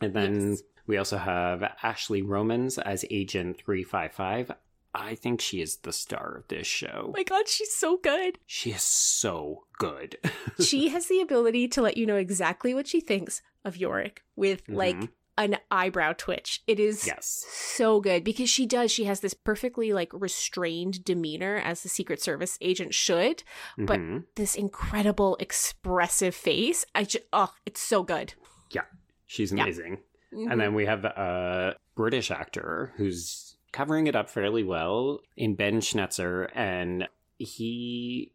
[0.00, 0.62] And then Yes.
[0.86, 4.50] we also have Ashley Romans as Agent 355.
[4.96, 7.06] I think she is the star of this show.
[7.08, 8.38] Oh my god, she's so good.
[8.46, 10.16] she is so good.
[10.60, 14.62] she has the ability to let you know exactly what she thinks of Yorick with
[14.68, 15.08] like Mhm.
[15.36, 16.62] An eyebrow twitch.
[16.66, 17.44] It is yes.
[17.50, 18.90] so good because she does.
[18.92, 23.42] She has this perfectly like restrained demeanor as the Secret Service agent should,
[23.76, 24.24] but Mhm.
[24.36, 26.84] this incredible expressive face.
[26.94, 28.34] I just, oh, it's so good.
[28.70, 28.82] Yeah,
[29.26, 29.62] she's Yeah.
[29.64, 29.98] amazing.
[30.32, 30.52] Mhm.
[30.52, 35.80] And then we have a British actor who's covering it up fairly well in Ben
[35.80, 38.32] Schnetzer, and he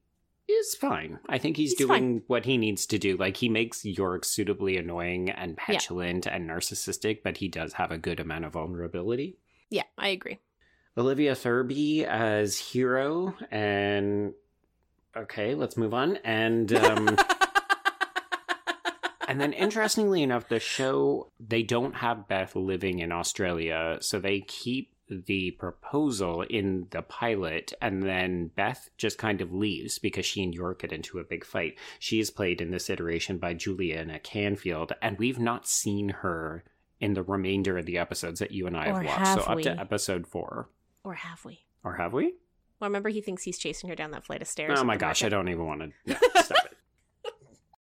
[0.51, 1.19] is fine.
[1.27, 2.21] I think he's, He's doing fine.
[2.27, 3.17] what he needs to do.
[3.17, 7.97] Like he makes York suitably annoying and petulant and narcissistic, but he does have a
[7.97, 9.37] good amount of vulnerability.
[9.69, 10.39] yeah, I agree.
[10.97, 14.33] Olivia Thirlby as Hero, and
[15.15, 16.17] okay, let's move on.
[16.25, 17.15] And um,
[19.27, 24.41] and then, interestingly enough, the show they don't have Beth living in Australia, so they
[24.41, 30.43] keep the proposal in the pilot, and then Beth just kind of leaves because she
[30.43, 31.77] and York get into a big fight.
[31.99, 36.63] She is played in this iteration by Juliana Canfield, and we've not seen her
[36.99, 39.17] in the remainder of the episodes that you and I have Or watched.
[39.17, 40.69] have so up to episode four,
[41.03, 41.65] or have we?
[41.83, 42.33] or have we?
[42.79, 44.77] Well, remember he thinks he's chasing her down that flight of stairs.
[44.79, 45.91] Oh my gosh, I don't even want to.
[46.05, 46.68] Yeah, stop it.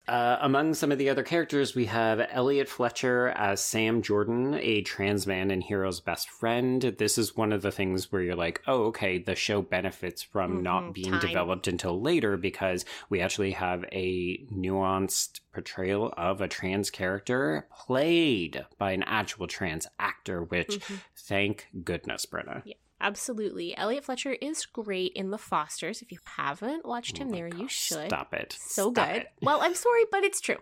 [0.07, 4.83] Uh, among some of the other characters, we have Elliot Fletcher as Sam Jordan, a
[4.83, 6.83] trans man and Hero's best friend.
[6.99, 10.59] This is one of the things where you're like, oh, okay, the show benefits from
[10.59, 11.21] Mhm, not being time.
[11.21, 18.67] developed until later because we actually have a nuanced portrayal of a trans character played
[18.77, 21.01] by an actual trans actor, which Mhm.
[21.17, 22.61] thank goodness, Brenna.
[22.67, 23.77] Yeah, absolutely.
[23.77, 26.03] Elliot Fletcher is great in The Fosters.
[26.03, 28.07] If you haven't watched him Oh there, you should.
[28.09, 28.57] Stop it.
[28.59, 29.17] so Stop good.
[29.23, 29.29] it.
[29.43, 30.59] Well, I'm sorry, but it's true.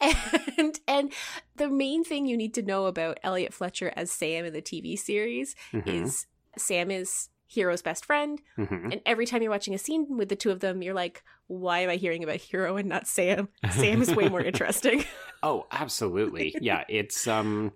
[0.58, 1.12] And and
[1.56, 4.98] the main thing you need to know about Elliot Fletcher as Sam in the TV
[4.98, 8.90] series Mhm, is Sam is Hero's best friend, mhm.
[8.92, 11.80] and every time you're watching a scene with the two of them, you're like, "Why
[11.80, 13.48] am I hearing about Hero and not Sam?
[13.70, 15.04] Sam is way more interesting."
[15.42, 16.56] Oh, absolutely.
[16.60, 17.72] Yeah, it's um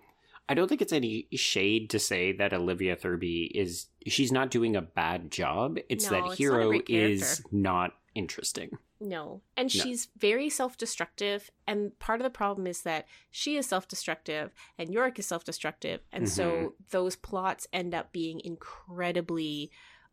[0.50, 4.74] I don't think it's any shade to say that Olivia Thirlby is she's not doing
[4.74, 5.78] a bad job.
[5.88, 8.70] It's No, that not Hero great is not interesting.
[8.98, 9.42] No.
[9.56, 9.82] And No.
[9.82, 11.50] she's very self destructive.
[11.68, 15.44] And part of the problem is that she is self destructive and Yorick is self
[15.44, 16.00] destructive.
[16.12, 16.32] And Mm-hmm.
[16.34, 19.70] so those plots end up being incredibly.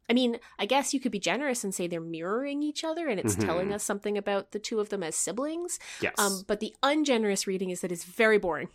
[0.09, 3.19] I mean, I guess you could be generous and say they're mirroring each other and
[3.19, 3.73] it's telling Mhm.
[3.73, 5.79] us something about the two of them as siblings.
[6.01, 6.15] Yes.
[6.17, 8.69] Um, but the ungenerous reading is that it's very boring.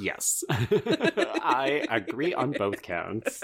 [0.00, 0.42] yes.
[0.50, 3.42] I agree on both counts.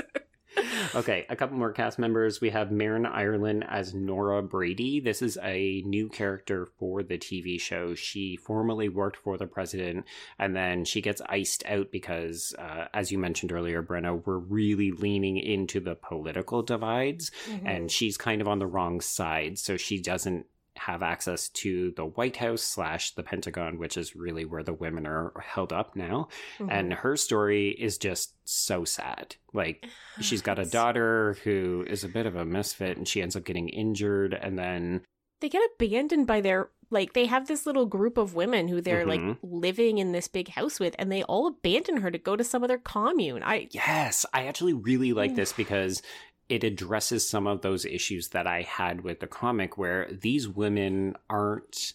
[0.95, 2.41] Okay, a couple more cast members.
[2.41, 5.01] We have Marin Ireland as Nora Brady.
[5.01, 7.95] This is a new character for the TV show.
[7.95, 10.05] She formerly worked for the president,
[10.39, 14.93] and then she gets iced out because, uh, as you mentioned earlier, Brenna, we're really
[14.93, 17.31] leaning into the political divides,
[17.65, 22.05] and she's kind of on the wrong side, so she doesn't have access to the
[22.05, 26.29] White House slash the Pentagon, which is really where the women are held up now.
[26.59, 26.71] Mm-hmm.
[26.71, 29.37] And her story is just so sad.
[29.53, 29.87] Like
[30.21, 33.45] she's got a daughter who is a bit of a misfit and she ends up
[33.45, 35.03] getting injured and then
[35.41, 39.07] they get abandoned by their like they have this little group of women who they're
[39.07, 39.39] like Mhm.
[39.43, 42.63] living in this big house with and they all abandon her to go to some
[42.65, 46.03] other commune i yes, I actually really like this because
[46.49, 51.17] it addresses some of those issues that I had with the comic where these women
[51.29, 51.95] aren't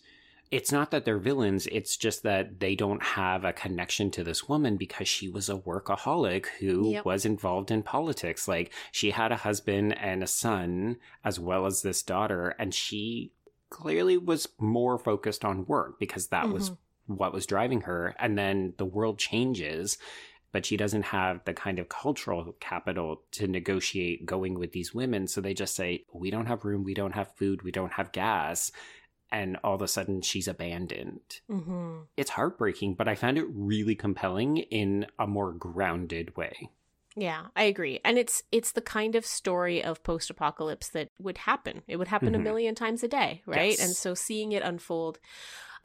[0.51, 4.49] it's not that they're villains, it's just that they don't have a connection to this
[4.49, 7.05] woman because she was a workaholic who Yep.
[7.05, 8.47] was involved in politics.
[8.47, 13.31] Like she had a husband and a son as well as this daughter, and she
[13.69, 17.13] clearly was more focused on work because that was mm-hmm.
[17.15, 18.15] what was driving her.
[18.17, 19.99] And then the world changes,
[20.51, 25.27] but she doesn't have the kind of cultural capital to negotiate going with these women.
[25.27, 28.11] So they just say, We don't have room, we don't have food, we don't have
[28.11, 28.71] gas.
[29.31, 31.41] And all of a sudden she's abandoned.
[31.49, 31.99] mm-hmm.
[32.17, 36.69] It's heartbreaking, but I found it really compelling in a more grounded way.
[37.15, 37.99] Yeah, I agree.
[38.05, 41.81] And it's it's the kind of story of post-apocalypse that would happen.
[41.87, 42.43] It would happen a Mhm.
[42.43, 43.71] million times a day, right?
[43.71, 43.79] Yes.
[43.85, 45.19] And so seeing it unfold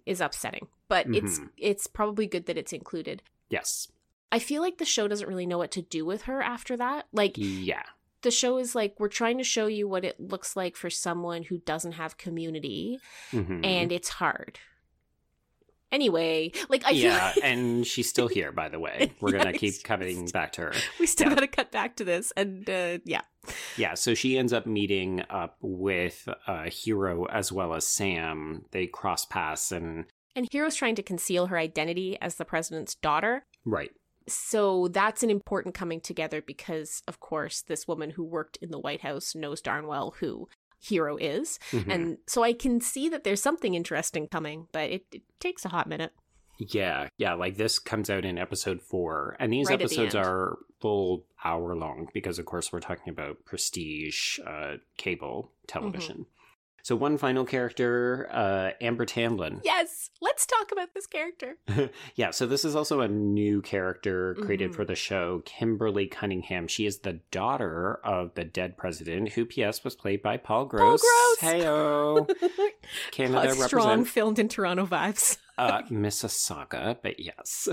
[0.07, 0.69] is upsetting.
[0.89, 1.51] But it's Mhm.
[1.57, 3.23] it's probably good that it's included.
[3.51, 3.89] Yes.
[4.33, 7.07] I feel like the show doesn't really know what to do with her after that.
[7.13, 7.83] Like Yeah.
[8.23, 11.43] the show is like we're trying to show you what it looks like for someone
[11.45, 12.99] who doesn't have community
[13.33, 13.65] Mhm.
[13.65, 14.59] and it's hard.
[15.93, 19.13] Anyway, like I feel yeah, and she's still here, by the way.
[19.21, 20.73] We're Yeah, gonna keep just- back to her.
[20.99, 21.35] we still yeah.
[21.37, 23.21] got to cut back to this and uh yeah.
[23.77, 28.65] Yeah, so she ends up meeting up with uh, Hero as well as Sam.
[28.73, 33.45] They cross paths and And Hero's trying to conceal her identity as the president's daughter.
[33.65, 33.91] right.
[34.27, 38.79] So that's an important coming together because, of course, this woman who worked in the
[38.79, 40.49] White House knows darn well who
[40.81, 41.59] Hero is.
[41.71, 41.89] Mhm.
[41.89, 45.71] And so I can see that there's something interesting coming, but it, it takes a
[45.71, 46.13] hot minute.
[46.59, 50.15] Yeah, yeah, like this comes out in episode four, and these Right at the episodes
[50.15, 56.19] are full hour long because, of course, we're talking about prestige uh, cable television.
[56.19, 56.34] Mm-hmm.
[56.85, 59.63] So, one final character, uh, Amber Tamblyn.
[59.65, 61.57] Yes, let's talk about this character.
[62.15, 64.75] yeah, so this is also a new character created Mhm.
[64.75, 66.69] for the show, Kimberly Cunningham.
[66.69, 71.01] She is the daughter of the dead president, who, P.S., was played by Paul Gross.
[71.01, 71.55] Paul Gross!
[71.55, 72.51] Heyo!
[73.13, 75.39] Canada Uh, strong filmed in Toronto vibes.
[75.59, 77.67] uh, Mississauga, but yes.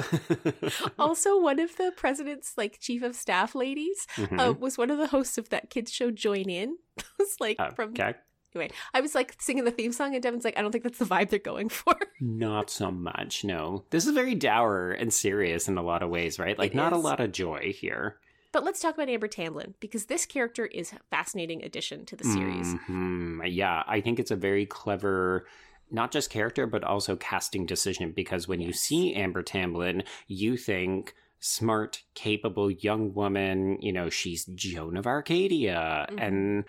[0.98, 4.40] also, one of the president's like chief of staff ladies Mhm.
[4.40, 6.78] uh, was one of the hosts of that kids show Join In.
[6.98, 8.14] it was like from okay.
[8.56, 8.72] Anyway.
[8.94, 11.06] I was like singing the theme song, and Devin's like, I don't think that's the
[11.06, 11.96] vibe they're going for.
[12.20, 13.86] Not so much, no.
[13.90, 16.58] This is very dour and serious in a lot of ways, right?
[16.58, 18.18] Like, It not a lot of joy here.
[18.52, 22.26] But let's talk about Amber Tamblyn because this character is a fascinating addition to the
[22.26, 22.74] series.
[22.90, 23.42] Mhm.
[23.50, 25.48] Yeah, I think it's a very clever,
[25.90, 31.16] not just character, but also casting decision because when you see Amber Tamblyn, you think
[31.40, 36.08] smart, capable young woman, you know, she's Joan of Arcadia.
[36.12, 36.22] Mhm.
[36.22, 36.66] And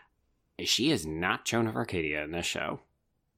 [0.64, 2.80] she is not Joan of Arcadia in this show.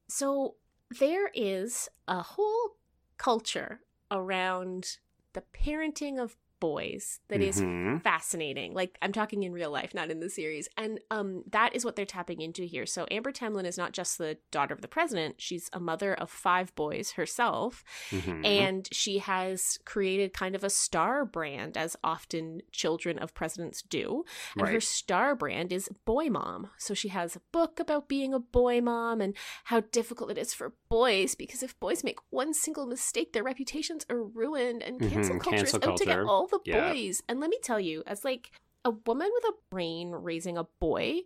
[0.09, 0.57] So
[0.99, 2.77] there is a whole
[3.17, 4.99] culture around
[5.33, 6.37] the parenting of
[6.69, 8.03] boys that is Mhm.
[8.03, 8.73] fascinating.
[8.81, 10.67] Like I'm talking in real life, not in the series.
[10.83, 12.87] And um that is what they're tapping into here.
[12.87, 16.31] So Amber Tamblyn is not just the daughter of the president, she's a mother of
[16.31, 17.85] five boys herself.
[18.11, 18.47] Mhm.
[18.47, 24.25] And she has created kind of a star brand, as often children of presidents do.
[24.57, 26.71] And her star brand is Boy Mom.
[26.79, 30.55] So she has a book about being a boy mom and how difficult it is
[30.55, 35.37] for boys because if boys make one single mistake, their reputations are ruined and cancel
[35.37, 36.93] Mhm, culture cancel is out to get all the Yeah.
[36.93, 37.23] boys.
[37.29, 38.51] And let me tell you, as like
[38.85, 41.21] a woman with a brain raising a boy,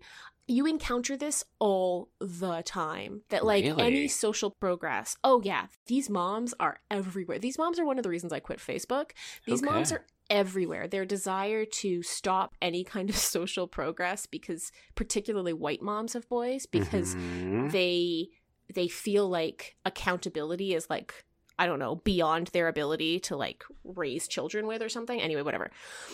[0.47, 3.23] you encounter this all the time.
[3.29, 3.83] That like Really?
[3.83, 5.17] any social progress.
[5.23, 7.39] Oh yeah, these moms are everywhere.
[7.39, 9.11] These moms are one of the reasons I quit Facebook.
[9.45, 10.87] These moms are everywhere.
[10.89, 16.65] Their desire to stop any kind of social progress because particularly white moms of boys
[16.67, 17.71] because Mhm.
[17.73, 18.29] they
[18.75, 21.25] they feel like accountability is like
[21.59, 25.21] I don't know, beyond their ability to like raise children with or something.
[25.21, 25.71] Anyway, whatever.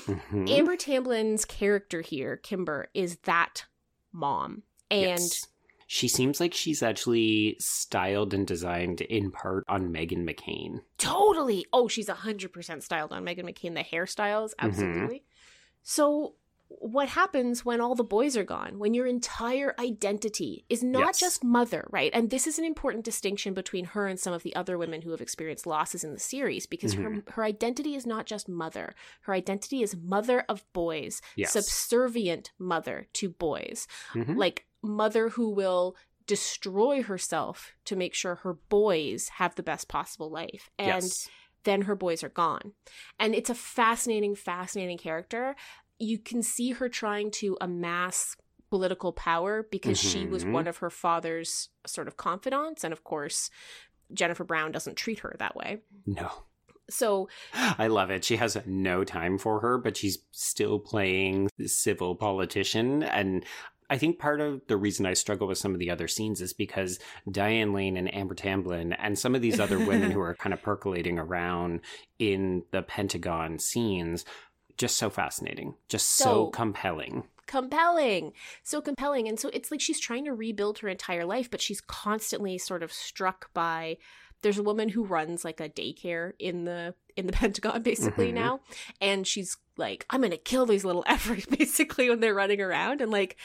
[0.06, 0.48] Mhm.
[0.50, 3.64] Amber Tamblyn's character here, Kimber, is that
[4.12, 4.62] mom.
[4.90, 5.46] And Yes.
[5.86, 10.80] she seems like she's actually styled and designed in part on Meghan McCain.
[10.98, 11.66] totally.
[11.72, 13.74] Oh, she's 100% styled on Meghan McCain.
[13.74, 15.24] The hairstyles, absolutely.
[15.82, 16.36] So,
[16.68, 18.78] what happens when all the boys are gone?
[18.78, 21.20] When your entire identity is not Yes.
[21.20, 22.10] just mother, right?
[22.14, 25.10] And this is an important distinction between her and some of the other women who
[25.10, 28.94] have experienced losses in the series because her her identity is not just mother.
[29.22, 31.52] Her identity is mother of boys, Yes.
[31.52, 33.86] subservient mother to boys.
[34.12, 34.36] Mhm.
[34.36, 35.96] Like mother who will
[36.26, 40.70] destroy herself to make sure her boys have the best possible life.
[40.78, 41.28] And yes.
[41.64, 42.72] then her boys are gone.
[43.18, 45.54] And it's a fascinating, fascinating character.
[46.04, 48.36] You can see her trying to amass
[48.70, 50.52] political power because she was Mhm.
[50.52, 52.84] one of her father's sort of confidants.
[52.84, 53.50] And of course,
[54.12, 55.78] Jennifer Brown doesn't treat her that way.
[56.06, 56.30] No.
[56.90, 58.24] So, I love it.
[58.24, 63.02] She has no time for her, but she's still playing civil politician.
[63.02, 63.44] And
[63.88, 66.52] I think part of the reason I struggle with some of the other scenes is
[66.52, 66.98] because
[67.30, 70.62] Diane Lane and Amber Tamblyn and some of these other women who are kind of
[70.62, 71.80] percolating around
[72.18, 74.24] in the Pentagon scenes,
[74.76, 77.24] just so fascinating, just so, So- compelling.
[77.46, 78.32] compelling
[78.62, 81.80] so compelling and so it's like she's trying to rebuild her entire life but she's
[81.82, 83.98] constantly sort of struck by
[84.40, 88.34] there's a woman who runs like a daycare in the in the pentagon basically Mhm.
[88.34, 88.60] now
[88.98, 93.12] and she's like i'm gonna kill these little effers basically when they're running around and
[93.12, 93.36] like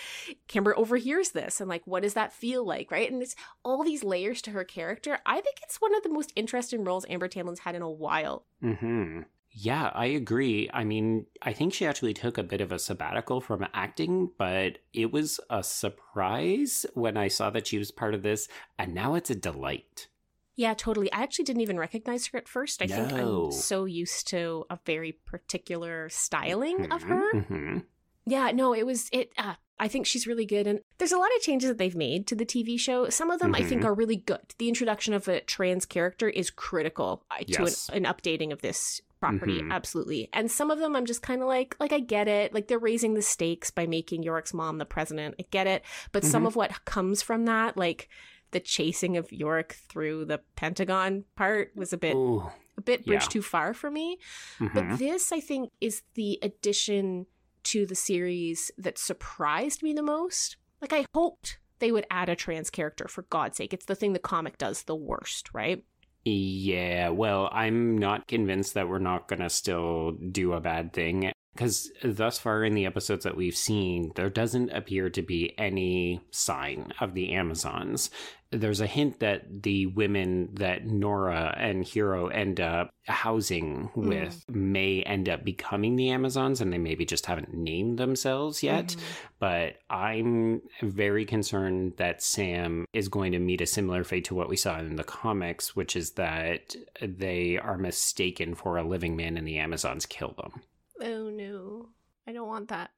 [0.47, 4.03] kimber overhears this and like what does that feel like right and it's all these
[4.05, 7.59] layers to her character i think it's one of the most interesting roles amber tamblyn's
[7.59, 9.21] had in a while hmm
[9.61, 10.69] Yeah, I agree.
[10.73, 14.77] I mean, I think she actually took a bit of a sabbatical from acting, but
[14.93, 19.15] it was a surprise when I saw that she was part of this, and now
[19.15, 20.07] it's a delight.
[20.55, 21.11] Yeah, totally.
[21.11, 22.81] I actually didn't even recognize her at first.
[22.81, 27.41] I think I'm so used to a very particular styling of her.
[27.41, 27.77] hmm
[28.25, 29.31] Yeah, no, it was it.
[29.37, 32.27] Uh, I think she's really good, and there's a lot of changes that they've made
[32.27, 33.09] to the TV show.
[33.09, 33.85] Some of them I think Mhm.
[33.85, 34.53] are really good.
[34.57, 39.01] The introduction of a trans character is critical uh, to an, an updating of this
[39.19, 39.71] property, Mhm.
[39.71, 40.29] absolutely.
[40.33, 42.53] And some of them I'm just kind of like, like I get it.
[42.53, 45.35] Like they're raising the stakes by making Yorick's mom the president.
[45.39, 46.47] I get it, but some Mhm.
[46.47, 48.09] of what comes from that, like
[48.51, 53.23] the chasing of Yorick through the Pentagon part, was a bit Ooh, a bit bridge
[53.23, 53.27] Yeah.
[53.27, 54.17] too far for me.
[54.57, 54.73] Mhm.
[54.73, 57.27] But this, I think, is the addition
[57.63, 60.55] to the series that surprised me the most.
[60.81, 63.73] Like, I hoped they would add a trans character, for God's sake.
[63.73, 65.83] It's the thing the comic does the worst, right?
[66.31, 71.31] Yeah, well, I'm not convinced that we're not going to still do a bad thing.
[71.53, 76.21] Because thus far in the episodes that we've seen, there doesn't appear to be any
[76.31, 78.09] sign of the Amazons.
[78.51, 84.07] There's a hint that the women that Nora and Hero end up housing hmm.
[84.07, 88.93] with may end up becoming the Amazons, and they maybe just haven't named themselves yet.
[88.93, 88.99] Hmm.
[89.39, 94.49] But I'm very concerned that Sam is going to meet a similar fate to what
[94.49, 99.35] we saw in the comics, which is that they are mistaken for a living man
[99.35, 100.61] and the Amazons kill them.
[101.01, 101.89] Oh, no.
[102.27, 102.91] I don't want that.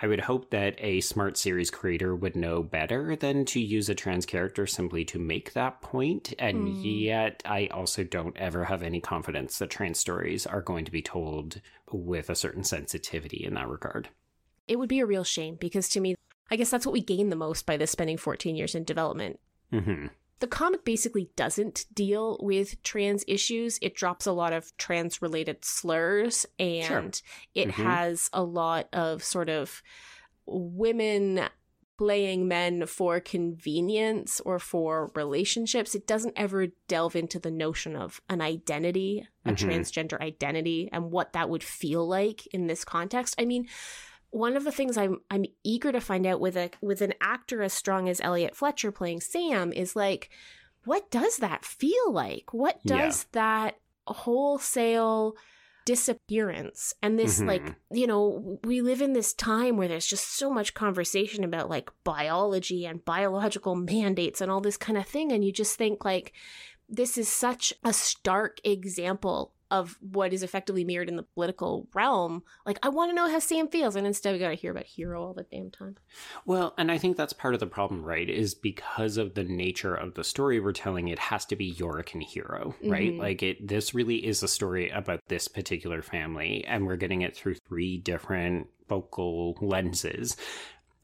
[0.00, 3.96] I would hope that a smart series creator would know better than to use a
[3.96, 6.32] trans character simply to make that point.
[6.38, 6.88] And Hmm.
[6.88, 11.02] yet, I also don't ever have any confidence that trans stories are going to be
[11.02, 14.08] told with a certain sensitivity in that regard.
[14.68, 16.14] It would be a real shame because to me,
[16.50, 19.40] I guess that's what we gain the most by this spending 14 years in development.
[19.72, 20.06] hmm
[20.40, 23.78] The comic basically doesn't deal with trans issues.
[23.82, 27.20] It drops a lot of trans related slurs and
[27.54, 27.72] it Mhm.
[27.84, 29.82] has a lot of sort of
[30.46, 31.48] women
[31.96, 35.96] playing men for convenience or for relationships.
[35.96, 39.56] It doesn't ever delve into the notion of an identity, a Mhm.
[39.56, 43.34] transgender identity, and what that would feel like in this context.
[43.36, 43.68] I mean,
[44.30, 47.62] one of the things I'm I'm eager to find out with a with an actor
[47.62, 50.30] as strong as Elliot Fletcher playing Sam is like,
[50.84, 52.52] what does that feel like?
[52.52, 52.98] What Yeah.
[52.98, 55.34] does that wholesale
[55.84, 57.74] disappearance and this like Mhm.
[57.90, 61.88] you know we live in this time where there's just so much conversation about like
[62.04, 66.34] biology and biological mandates and all this kind of thing and you just think like
[66.90, 72.42] this is such a stark example of what is effectively mirrored in the political realm
[72.66, 75.22] like i want to know how sam feels and instead we gotta hear about hero
[75.22, 75.96] all the damn time
[76.46, 78.28] Well, and I think that's part of the problem, right?
[78.28, 82.14] Is because of the nature of the story we're telling, it has to be Yorick
[82.14, 83.12] and Hero, right?
[83.12, 83.18] Mhm.
[83.18, 87.36] Like it this really is a story about this particular family, and we're getting it
[87.36, 90.36] through three different focal lenses.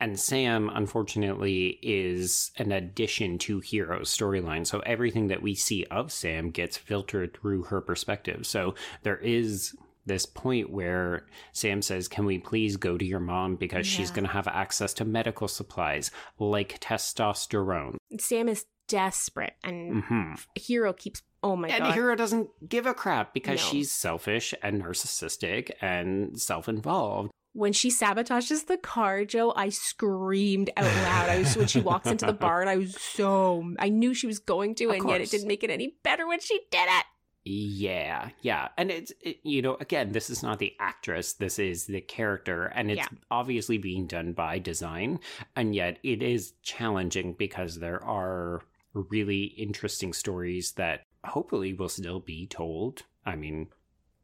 [0.01, 4.67] And Sam, unfortunately, is an addition to Hero's storyline.
[4.67, 8.47] So everything that we see of Sam gets filtered through her perspective.
[8.47, 9.75] So there is
[10.07, 14.27] this point where Sam says, Can we please go to your mom because she's going
[14.27, 17.97] to have access to medical supplies like testosterone?
[18.19, 22.85] sam is desperate and hmm hero keeps oh my and god And Hero doesn't give
[22.85, 23.67] a crap because No.
[23.71, 27.31] she's selfish and narcissistic and self involved.
[27.55, 31.31] When she sabotages the car, Joe, I screamed out loud.
[31.31, 34.27] I was when she walks into the bar, and I was so I knew she
[34.27, 36.87] was going to, Of and yet it didn't make it any better when she did
[36.89, 37.05] it.
[37.47, 38.69] Yeah, yeah.
[38.79, 42.65] And it's, it, you know, again, this is not the actress, this is the character,
[42.67, 43.09] and it's Yeah.
[43.31, 45.21] obviously being done by design.
[45.55, 48.63] And yet it is challenging because there are
[48.95, 53.03] really interesting stories that hopefully will still be told.
[53.27, 53.69] I mean,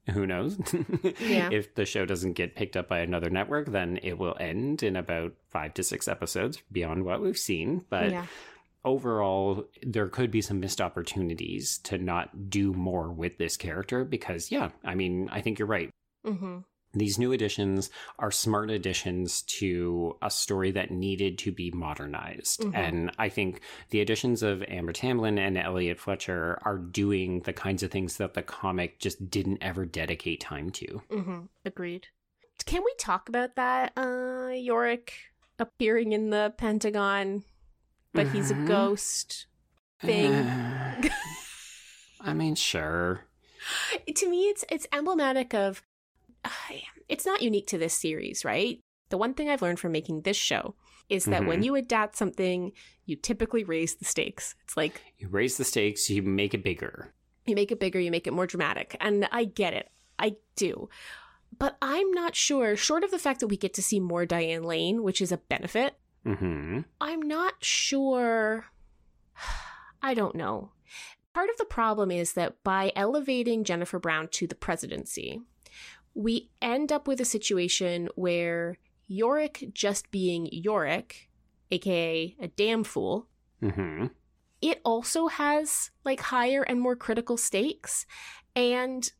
[0.09, 0.59] who knows?
[1.21, 1.51] Yeah.
[1.53, 4.97] if the show doesn't get picked up by another network, then it will end in
[4.97, 7.85] about five to six episodes beyond what we've seen.
[7.89, 8.27] But yeah,
[8.85, 14.51] overall there could be some missed opportunities to not do more with this character because
[14.51, 15.91] yeah i mean i think you're right
[16.25, 16.59] hmm
[16.93, 17.89] these new additions
[18.19, 22.75] are smart additions to a story that needed to be modernized Mhm.
[22.75, 23.61] and i think
[23.91, 28.35] the additions of amber tamblyn and elliot fletcher are doing the kinds of things that
[28.35, 32.09] the comic just didn't ever dedicate time to hmm agreed.
[32.67, 33.93] Can we talk about that?
[33.97, 35.15] Uh, Yorick
[35.59, 37.43] appearing in the Pentagon,
[38.13, 38.65] but he's a Mhm.
[38.67, 39.47] ghost
[40.03, 40.51] thing.
[42.21, 43.25] i mean sure
[44.15, 45.83] to me it's it's emblematic of
[47.09, 48.81] it's not unique to this series right?
[49.11, 50.75] The one thing i've learned from making this show
[51.09, 51.65] is that when Mhm.
[51.65, 52.73] you adapt something
[53.05, 54.55] you typically raise the stakes.
[54.65, 57.13] It's like you raise the stakes you make it bigger.
[57.47, 59.91] You make it bigger you make it more dramatic and i get it.
[60.19, 60.89] I do.
[61.59, 64.63] But i'm not sure short of the fact that we get to see more diane
[64.63, 68.67] lane which is a benefit hmm I'm not sure.
[70.03, 70.73] I don't know.
[71.35, 75.41] Part of the problem is that by elevating Jennifer Brown to the presidency,
[76.15, 81.29] we end up with a situation where Yorick just being Yorick,
[81.71, 83.29] aka a damn fool,
[83.61, 84.07] hmm
[84.61, 88.07] it also has like higher and more critical stakes.
[88.55, 89.11] And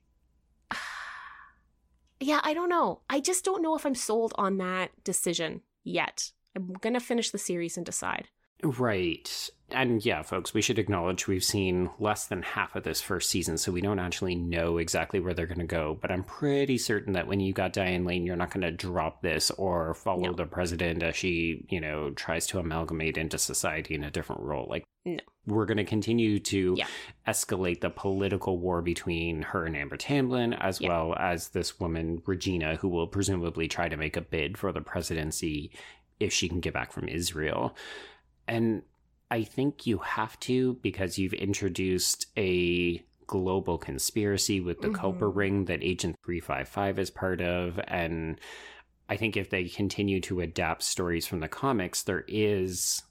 [2.21, 3.01] yeah, I don't know.
[3.09, 6.33] I just don't know if I'm sold on that decision yet.
[6.55, 8.29] I'm going to finish the series and decide.
[8.63, 9.51] Right.
[9.73, 13.57] And yeah, folks, we should acknowledge we've seen less than half of this first season,
[13.59, 15.97] so we don't actually know exactly where they're going to go.
[16.01, 19.23] But I'm pretty certain that when you got Diane Lane, you're not going to drop
[19.23, 20.33] this or follow No.
[20.33, 24.67] the president as she, you know, tries to amalgamate into society in a different role.
[24.69, 25.21] Like, No.
[25.47, 26.87] we're going to continue to Yeah.
[27.27, 30.89] escalate the political war between her and Amber Tamblyn, as Yeah.
[30.89, 34.81] well as this woman, Regina, who will presumably try to make a bid for the
[34.81, 35.71] presidency
[36.19, 37.75] if she can get back from Israel.
[38.49, 38.83] And
[39.31, 44.97] I think you have to because you've introduced a global conspiracy with the Mhm.
[44.97, 47.79] Culper ring that Agent 355 is part of.
[47.87, 48.41] And
[49.09, 53.03] I think if they continue to adapt stories from the comics, there is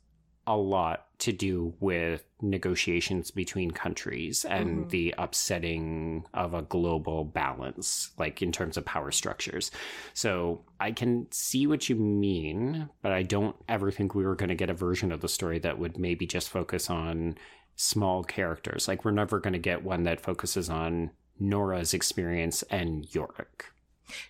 [0.45, 4.89] a lot to do with negotiations between countries and Mhm.
[4.89, 9.69] the upsetting of a global balance, like in terms of power structures.
[10.13, 14.49] So I can see what you mean, but I don't ever think we were going
[14.49, 17.37] to get a version of the story that would maybe just focus on
[17.75, 18.87] small characters.
[18.87, 23.65] Like we're never going to get one that focuses on Nora's experience and Yorick.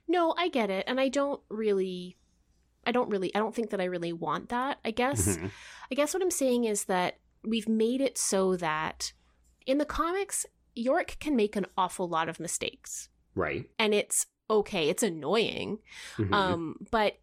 [0.07, 0.85] No, I get it.
[0.87, 2.15] And I don't really
[2.87, 4.79] I don't really I don't think that I really want that.
[4.83, 5.51] I guess Mhm.
[5.91, 9.13] I guess what I'm saying is that we've made it so that
[9.65, 13.09] in the comics Yorick can make an awful lot of mistakes.
[13.35, 13.69] Right.
[13.79, 15.79] And it's okay, it's annoying.
[16.17, 16.33] Mhm.
[16.33, 17.17] Um but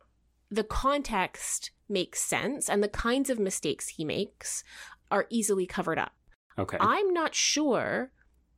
[0.50, 4.62] the context makes sense and the kinds of mistakes he makes
[5.10, 6.12] are easily covered up.
[6.58, 6.76] okay.
[6.80, 8.10] I'm not sure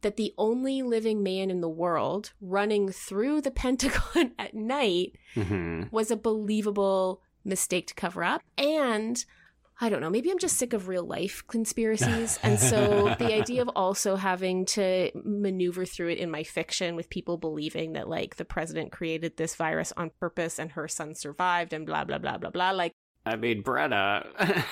[0.02, 5.90] that the only living man in the world running through the Pentagon at night Mhm.
[5.90, 8.42] was a believable mistake to cover up.
[8.56, 9.24] And
[9.80, 12.38] I don't know, maybe I'm just sick of real life conspiracies.
[12.42, 17.08] and so the idea of also having to maneuver through it in my fiction with
[17.10, 21.72] people believing that like the president created this virus on purpose and her son survived
[21.72, 22.70] and blah, blah, blah, blah, blah.
[22.72, 22.92] Like,
[23.24, 24.26] I mean, Brenna.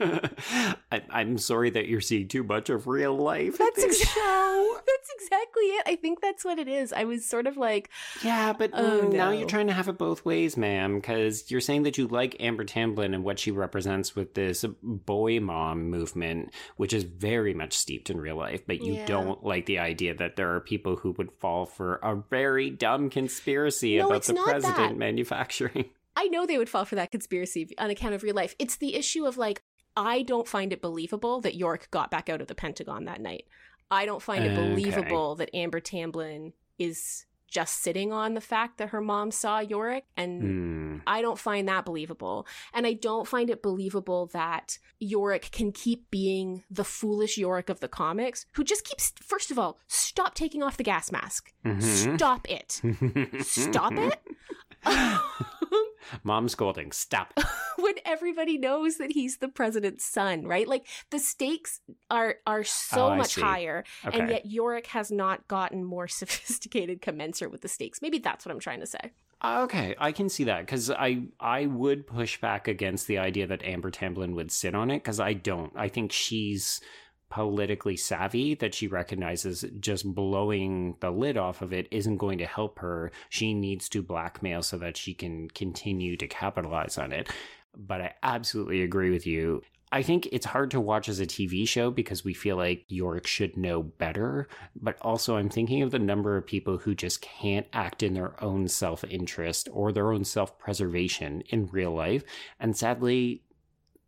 [0.00, 3.58] I, I'm sorry that you're seeing too much of real life.
[3.58, 4.76] that's, this exa- show.
[4.86, 5.82] that's exactly it.
[5.86, 6.92] I think that's what it is.
[6.92, 7.90] I was sort of like,
[8.22, 11.60] Yeah, but Oh, mm, now you're trying to have it both ways, ma'am, because you're
[11.60, 16.52] saying that you like Amber Tamblyn and what she represents with this boy mom movement,
[16.76, 19.06] which is very much steeped in real life, but you Yeah.
[19.06, 23.10] don't like the idea that there are people who would fall for a very dumb
[23.10, 24.96] conspiracy No, about the president that.
[24.96, 25.86] manufacturing.
[26.18, 28.54] I know they would fall for that conspiracy on account of real life.
[28.58, 29.62] It's the issue of like,
[29.96, 33.46] I don't find it believable that York got back out of the Pentagon that night.
[33.90, 34.68] I don't find it Okay.
[34.68, 40.04] believable that Amber Tamblyn is just sitting on the fact that her mom saw Yorick
[40.16, 40.96] and Hmm.
[41.06, 42.46] I don't find that believable.
[42.74, 47.78] And I don't find it believable that Yorick can keep being the foolish Yorick of
[47.80, 51.52] the comics, who just keeps, first of all, stop taking off the gas mask.
[51.64, 52.16] Mhm.
[52.16, 52.82] Stop it.
[53.46, 54.18] Stop it.
[56.22, 56.92] Mom scolding.
[56.92, 57.32] Stop.
[57.78, 60.66] when everybody knows that he's the president's son, right?
[60.68, 61.80] Like the stakes
[62.10, 64.18] are are so Oh, much higher, Okay.
[64.18, 66.08] and yet Yorick has not gotten more
[66.46, 68.00] sophisticated commensurate with the stakes.
[68.02, 69.12] Maybe that's what I'm trying to say.
[69.44, 73.62] Okay, I can see that because I I would push back against the idea that
[73.64, 75.72] Amber Tamblyn would sit on it because I don't.
[75.76, 76.80] I think she's
[77.36, 82.46] politically savvy that she recognizes just blowing the lid off of it isn't going to
[82.46, 83.12] help her.
[83.28, 87.28] She needs to blackmail so that she can continue to capitalize on it.
[87.76, 89.60] But I absolutely agree with you.
[89.92, 93.26] I think it's hard to watch as a TV show because we feel like York
[93.26, 94.48] should know better.
[94.74, 98.42] But also, I'm thinking of the number of people who just can't act in their
[98.42, 102.24] own self interest or their own self preservation in real life.
[102.58, 103.42] And sadly,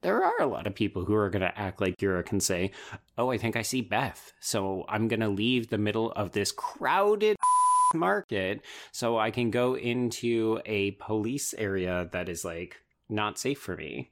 [0.00, 2.70] there are a lot of people who are going to act like Yorick can say,
[3.16, 4.32] Oh, I think I see Beth.
[4.40, 7.36] So I'm going to leave the middle of this crowded
[7.94, 12.76] market so I can go into a police area that is like
[13.08, 14.10] not safe for me.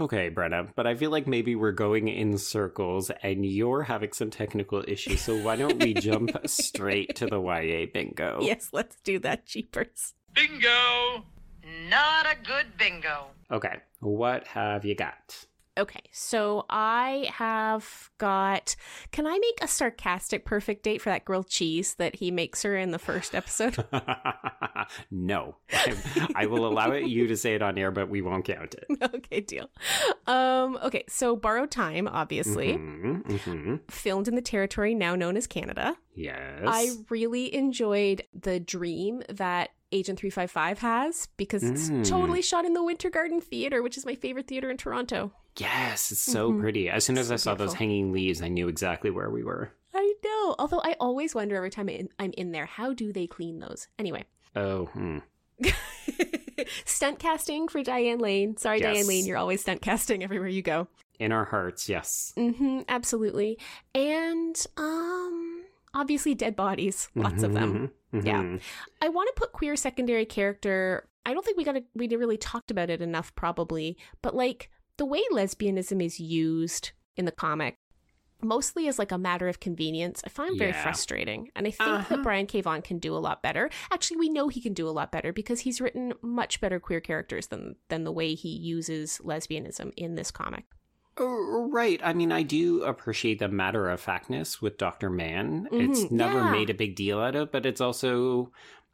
[0.00, 4.30] Okay, Brenna, but I feel like maybe we're going in circles and you're having some
[4.30, 8.38] technical issues, so why don't we jump straight to the YA bingo?
[8.40, 10.14] Yes, let's do that, cheapers.
[10.32, 11.26] Bingo!
[11.88, 13.26] Not a good bingo.
[13.50, 15.46] Okay, what have you got?
[15.78, 18.76] Okay, so I have got.
[19.10, 22.76] Can I make a sarcastic perfect date for that grilled cheese that he makes her
[22.76, 23.82] in the first episode?
[25.10, 25.56] no.
[25.72, 28.74] I, I will allow it, you to say it on air, but we won't count
[28.74, 28.86] it.
[29.14, 29.70] okay, deal.
[30.26, 33.80] Um, okay, so borrowed time, obviously, Mhm, mhm.
[33.90, 35.96] filmed in the territory now known as Canada.
[36.14, 36.64] Yes.
[36.66, 42.08] I really enjoyed the dream that Agent 355 has because it's Mm.
[42.08, 45.32] totally shot in the Winter Garden Theater, which is my favorite theater in Toronto.
[45.58, 46.60] yes, it's so Mhm.
[46.60, 46.88] pretty.
[46.88, 49.72] As soon as So I saw those hanging leaves, I knew exactly where we were.
[49.94, 50.54] I know.
[50.58, 53.86] Although I always wonder every time I'm in there, how do they clean those?
[53.98, 54.24] Anyway.
[54.56, 55.18] Oh, hmm.
[56.84, 58.56] stunt casting for Diane Lane.
[58.56, 58.94] Sorry, Yes.
[58.94, 60.88] Diane Lane, you're always stunt casting everywhere you go.
[61.18, 62.32] In our hearts, yes.
[62.36, 63.58] Mm-hmm, absolutely.
[63.94, 65.41] And um
[65.94, 67.08] obviously dead bodies.
[67.14, 67.90] Lots of them.
[68.12, 68.42] Mhm, Yeah.
[68.42, 68.60] mhm.
[69.00, 71.08] I want to put queer secondary character.
[71.24, 73.96] I don't think we got to, we really talked about it enough, probably.
[74.22, 77.76] But like the way lesbianism is used in the comic,
[78.42, 80.82] mostly as like a matter of convenience, I find very Yeah.
[80.82, 81.50] frustrating.
[81.54, 82.16] And I think Uh-huh.
[82.16, 82.60] that Brian K.
[82.60, 83.70] Vaughan can do a lot better.
[83.92, 87.00] Actually, we know he can do a lot better because he's written much better queer
[87.00, 90.64] characters than than the way he uses lesbianism in this comic.
[91.16, 92.00] Oh, Right.
[92.02, 95.10] I mean, I do appreciate the matter of factness with Dr.
[95.10, 95.68] Mann.
[95.76, 96.50] It's Mhm, never yeah.
[96.50, 98.50] made a big deal out of, but it's also,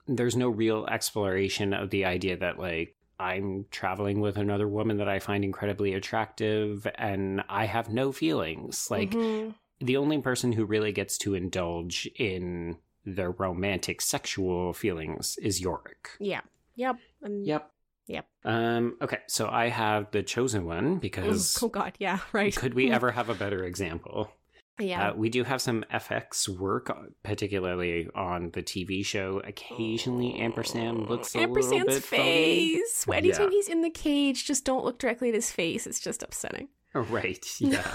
[0.06, 5.08] there's no real exploration of the idea that, like, I'm traveling with another woman that
[5.08, 8.90] I find incredibly attractive and I have no feelings.
[8.90, 9.54] Like, Mhm.
[9.80, 16.10] the only person who really gets to indulge in their romantic sexual feelings is Yorick.
[16.20, 16.42] yeah,
[16.74, 17.72] yep, and Yep.
[18.08, 18.26] Yep.
[18.44, 22.54] Um, okay, so I have the chosen one because oh god, yeah, right.
[22.56, 24.30] could we ever have a better example?
[24.80, 25.08] Yeah.
[25.10, 29.42] Uh, we do have some FX work, particularly on the TV show.
[29.44, 32.22] Occasionally, Ampersand looks a little Ampersand's bit phony.
[32.22, 33.06] face.
[33.12, 33.50] Anytime Yeah.
[33.50, 35.84] he's in the cage, just don't look directly at his face.
[35.86, 36.68] It's just upsetting.
[36.94, 37.86] Right, yeah.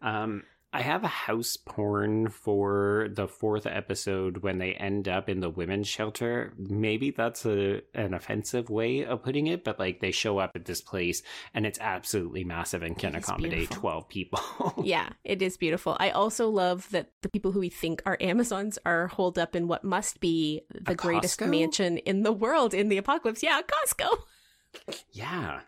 [0.00, 0.44] um,
[0.76, 5.48] I have a house porn for the fourth episode when they end up in the
[5.48, 6.52] women's shelter.
[6.58, 10.66] Maybe that's a an offensive way of putting it, but like they show up at
[10.66, 11.22] this place
[11.54, 13.70] and it's absolutely massive and can accommodate.
[13.70, 14.74] 12 people.
[14.84, 15.96] yeah, it is beautiful.
[15.98, 19.68] I also love that the people who we think are Amazons are holed up in
[19.68, 21.48] what must be the A greatest Costco?
[21.48, 23.42] mansion in the world in the apocalypse.
[23.42, 24.08] Yeah, Costco.
[25.10, 25.60] Yeah.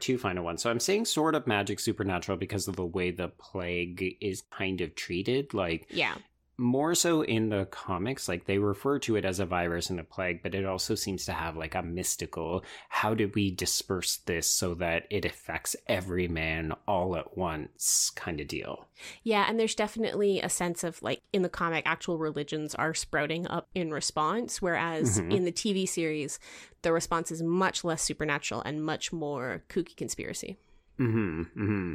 [0.00, 0.62] Two final ones.
[0.62, 4.80] So I'm saying sort of magic supernatural because of the way the plague is kind
[4.80, 5.54] of treated.
[5.54, 6.14] Like Yeah.
[6.56, 10.04] More so in the comics, like they refer to it as a virus and a
[10.04, 14.48] plague, but it also seems to have like a mystical how did we disperse this
[14.48, 18.86] so that it affects every man all at once kind of deal.
[19.24, 23.46] Yeah, and there's definitely a sense of like in the comic, actual religions are sprouting
[23.48, 25.34] up in response, whereas Mhm.
[25.34, 26.38] in the TV series,
[26.82, 30.56] the response is much less supernatural and much more kooky conspiracy.
[31.00, 31.40] Mm-hmm.
[31.40, 31.94] Mm-hmm.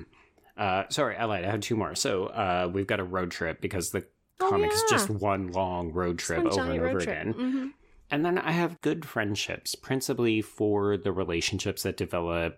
[0.58, 1.46] Uh, sorry, I lied.
[1.46, 1.96] I have two more.
[1.96, 4.06] So uh, we've got a road trip because the
[4.42, 4.98] Oh, comics yeah.
[4.98, 7.04] just one long road trip over and over trip.
[7.04, 7.34] again.
[7.34, 7.74] Mhm.
[8.12, 12.58] And then I have good friendships, principally for the relationships that develop,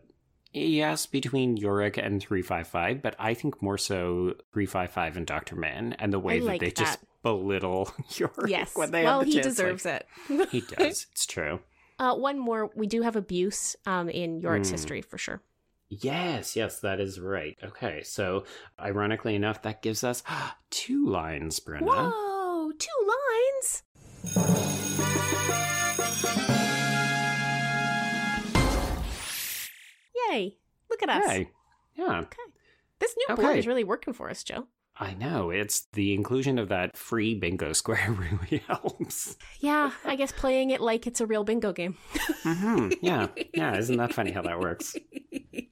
[0.53, 5.55] yes, between Yorick and 355, but I think more so 355 and Dr.
[5.55, 8.75] Mann and the way that they just belittle Yorick Yes.
[8.75, 9.47] when they well, have the he chance.
[9.47, 10.49] deserves like, it.
[10.49, 11.07] He does.
[11.11, 11.59] It's true.
[11.99, 12.71] Uh, one more.
[12.75, 14.73] We do have abuse um, in Yorick's Hmm.
[14.73, 15.39] history for sure.
[15.93, 17.57] Yes, yes, that is right.
[17.61, 18.45] Okay, so
[18.79, 20.23] ironically enough, that gives us
[20.69, 21.81] two lines, Brenna.
[21.85, 23.83] Whoa, two lines.
[30.29, 30.55] Yay!
[30.89, 31.25] Look at us.
[31.29, 31.49] Hey,
[31.95, 32.19] yeah.
[32.21, 32.37] Okay.
[32.99, 34.67] This new board is really working for us, Joe.
[34.97, 35.49] I know.
[35.49, 39.35] It's the inclusion of that free bingo square really helps.
[39.59, 41.97] Yeah, I guess playing it like it's a real bingo game.
[42.43, 43.77] hmm Yeah, yeah.
[43.77, 44.95] Isn't that funny how that works?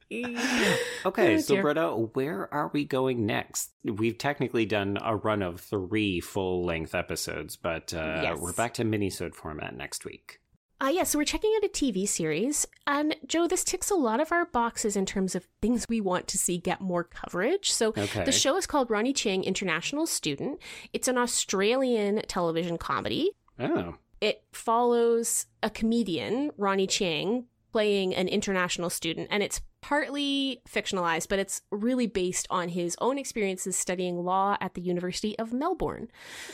[1.05, 1.61] Okay, Oh, so.
[1.61, 3.71] Britta, where are we going next?
[3.83, 8.39] We've technically done a run of three full length episodes, but uh, Yes.
[8.39, 10.39] we're back to minisode format next week.
[10.81, 12.65] Uh, yeah, so we're checking out a TV series.
[12.87, 16.27] And Joe, this ticks a lot of our boxes in terms of things we want
[16.29, 17.71] to see get more coverage.
[17.71, 18.23] So Okay.
[18.23, 20.59] the show is called Ronny Chieng International Student.
[20.93, 23.31] It's an Australian television comedy.
[23.59, 31.29] Oh, It follows a comedian, Ronny Chieng, playing an international student, and it's partly fictionalized,
[31.29, 36.09] but it's really based on his own experiences studying law at the University of Melbourne.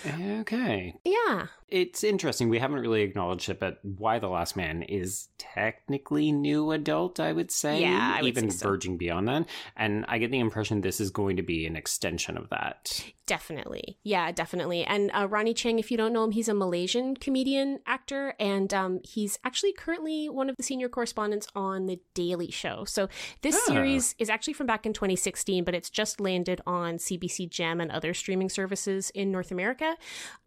[0.05, 0.95] okay.
[1.03, 1.47] Yeah.
[1.67, 2.49] It's interesting.
[2.49, 7.33] We haven't really acknowledged it, but Y: The Last Man is technically new adult, I
[7.33, 7.81] would say.
[7.81, 8.69] Yeah, I would even so.
[8.69, 9.47] verging beyond that.
[9.75, 13.03] And I get the impression this is going to be an extension of that.
[13.25, 13.97] Definitely.
[14.03, 14.83] Yeah, definitely.
[14.83, 18.71] And uh, Ronny Chieng, if you don't know him, he's a Malaysian comedian actor, and
[18.71, 22.85] um, he's actually currently one of the senior correspondents on The Daily Show.
[22.85, 23.09] So
[23.41, 23.71] this Ah.
[23.73, 27.91] series is actually from back in 2016, but it's just landed on CBC Gem and
[27.91, 29.95] other streaming services in North America.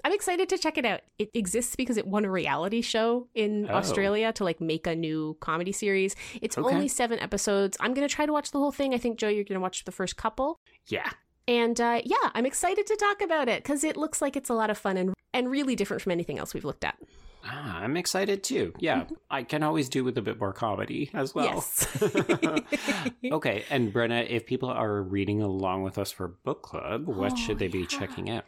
[0.05, 1.01] I'm excited to check it out.
[1.19, 3.75] It exists because it won a reality show in Oh.
[3.75, 6.15] Australia to like make a new comedy series.
[6.43, 6.75] It's Okay.
[6.75, 7.77] only seven episodes.
[7.81, 8.95] I'm going to try to watch the whole thing.
[8.95, 10.61] I think, Joe, you're going to watch the first couple.
[10.87, 11.11] Yeah.
[11.47, 14.55] And uh, yeah, I'm excited to talk about it because it looks like it's a
[14.55, 16.97] lot of fun and and really different from anything else we've looked at.
[17.45, 18.73] Ah, I'm excited too.
[18.79, 21.47] Yeah, I can always do with a bit more comedy as well.
[21.47, 21.87] Yes.
[23.33, 27.37] okay, and Brenna, if people are reading along with us for book club, what Oh,
[27.37, 28.45] should they be checking out?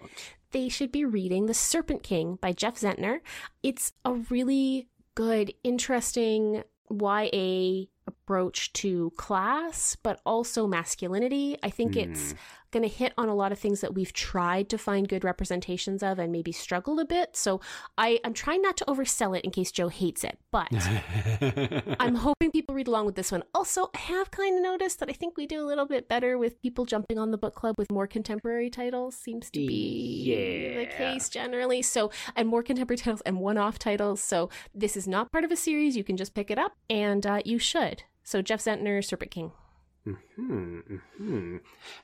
[0.52, 3.20] They should be reading The Serpent King by Jeff Zentner.
[3.62, 7.84] It's a really good, interesting YA
[8.30, 11.56] approach to class, but also masculinity.
[11.64, 12.08] I think mm.
[12.08, 12.34] it's
[12.70, 16.00] going to hit on a lot of things that we've tried to find good representations
[16.02, 17.36] of and maybe struggled a bit.
[17.36, 17.60] So
[17.98, 20.68] I, I'm trying not to oversell it in case Joe hates it, but
[22.00, 23.42] I'm hoping people read along with this one.
[23.52, 26.38] Also, I have kind of noticed that I think we do a little bit better
[26.38, 30.78] with people jumping on the book club with more contemporary titles, seems to be yeah.
[30.78, 31.82] the case generally.
[31.82, 34.22] So, and more contemporary titles and one off titles.
[34.22, 35.96] So, this is not part of a series.
[35.96, 38.04] You can just pick it up, and uh, you should.
[38.30, 39.50] So, Jeff Zentner, Serpent King.
[40.04, 40.78] Hmm,
[41.16, 41.56] hmm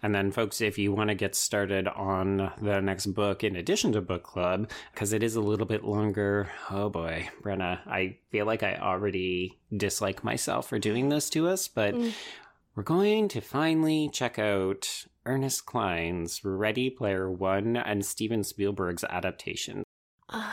[0.02, 3.92] And then, folks, if you want to get started on the next book in addition
[3.92, 8.44] to book club, because it is a little bit longer, oh boy, Brenna, I feel
[8.44, 12.12] like I already dislike myself for doing this to us, but mm.
[12.74, 19.84] we're going to finally check out Ernest Cline's Ready Player One and Steven Spielberg's adaptation.
[20.28, 20.52] Uh,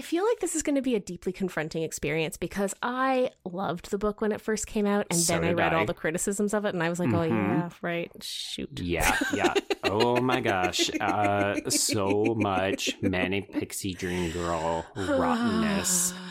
[0.00, 3.90] I feel like this is going to be a deeply confronting experience because I loved
[3.90, 5.78] the book when it first came out, and so then I read I.
[5.78, 7.34] all the criticisms of it, and I was like, oh, mm-hmm.
[7.34, 9.52] "Oh yeah, right, shoot." Yeah, yeah.
[9.84, 16.14] oh my gosh, uh, so much manic pixie dream girl rottenness.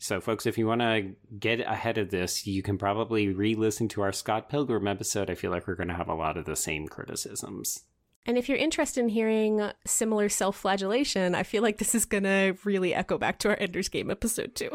[0.00, 3.88] So, folks, if you want to get ahead of this, you can probably re listen
[3.88, 5.28] to our Scott Pilgrim episode.
[5.28, 7.82] I feel like we're going to have a lot of the same criticisms.
[8.28, 12.24] And if you're interested in hearing similar self flagellation, I feel like this is going
[12.24, 14.70] to really echo back to our Ender's Game episode, too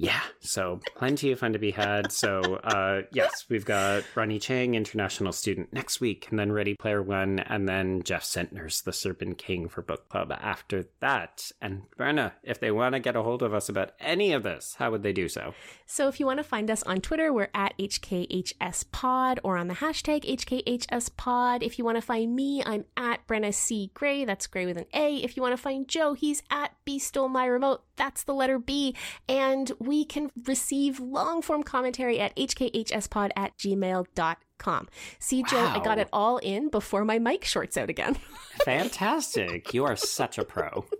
[0.00, 2.12] yeah, so plenty of fun to be had.
[2.12, 7.02] So, uh, yes, we've got Ronny Chieng, international student, next week, and then Ready Player
[7.02, 11.50] One, and then Jeff Zentner's The Serpent King for Book Club after that.
[11.60, 14.76] And Brenna, if they want to get a hold of us about any of this,
[14.78, 15.52] how would they do so?
[15.84, 19.74] So, if you want to find us on Twitter, we're at HKHSPod or on the
[19.74, 21.64] hashtag HKHSPod.
[21.64, 23.90] If you want to find me, I'm at Brenna C.
[23.94, 24.24] Gray.
[24.24, 25.16] That's Gray with an A.
[25.16, 27.82] If you want to find Joe, he's at B Stole My Remote.
[27.96, 28.94] That's the letter B.
[29.28, 34.88] And we can receive long form commentary at hkhspod at gmail.com.
[35.18, 35.48] See, wow.
[35.50, 38.14] Joe, I got it all in before my mic shorts out again.
[38.64, 39.74] Fantastic.
[39.74, 40.84] You are such a pro.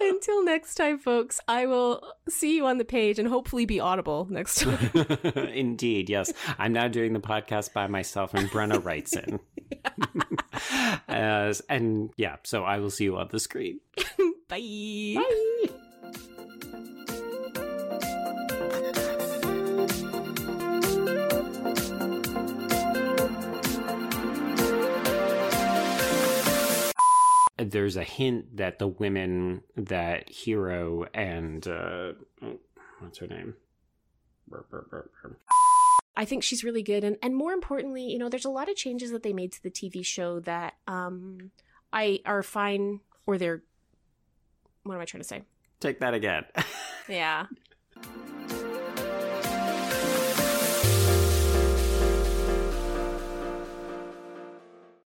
[0.00, 4.26] Until next time, folks, I will see you on the page and hopefully be audible
[4.28, 4.90] next time.
[5.54, 6.32] Indeed, yes.
[6.58, 9.40] I'm now doing the podcast by myself and Brenna writes in.
[11.08, 13.80] As, and yeah, so I will see you on the screen.
[14.48, 15.14] Bye.
[15.16, 15.68] Bye.
[27.58, 32.12] There's a hint that the women that Hero and uh,
[33.00, 33.54] what's her name?
[36.16, 38.76] I think she's really good, and and more importantly, you know, there's a lot of
[38.76, 41.50] changes that they made to the TV show that um
[41.92, 43.62] I are fine, or they're
[44.84, 45.42] what am I trying to say?
[45.80, 46.44] Take that again.
[47.08, 47.46] yeah.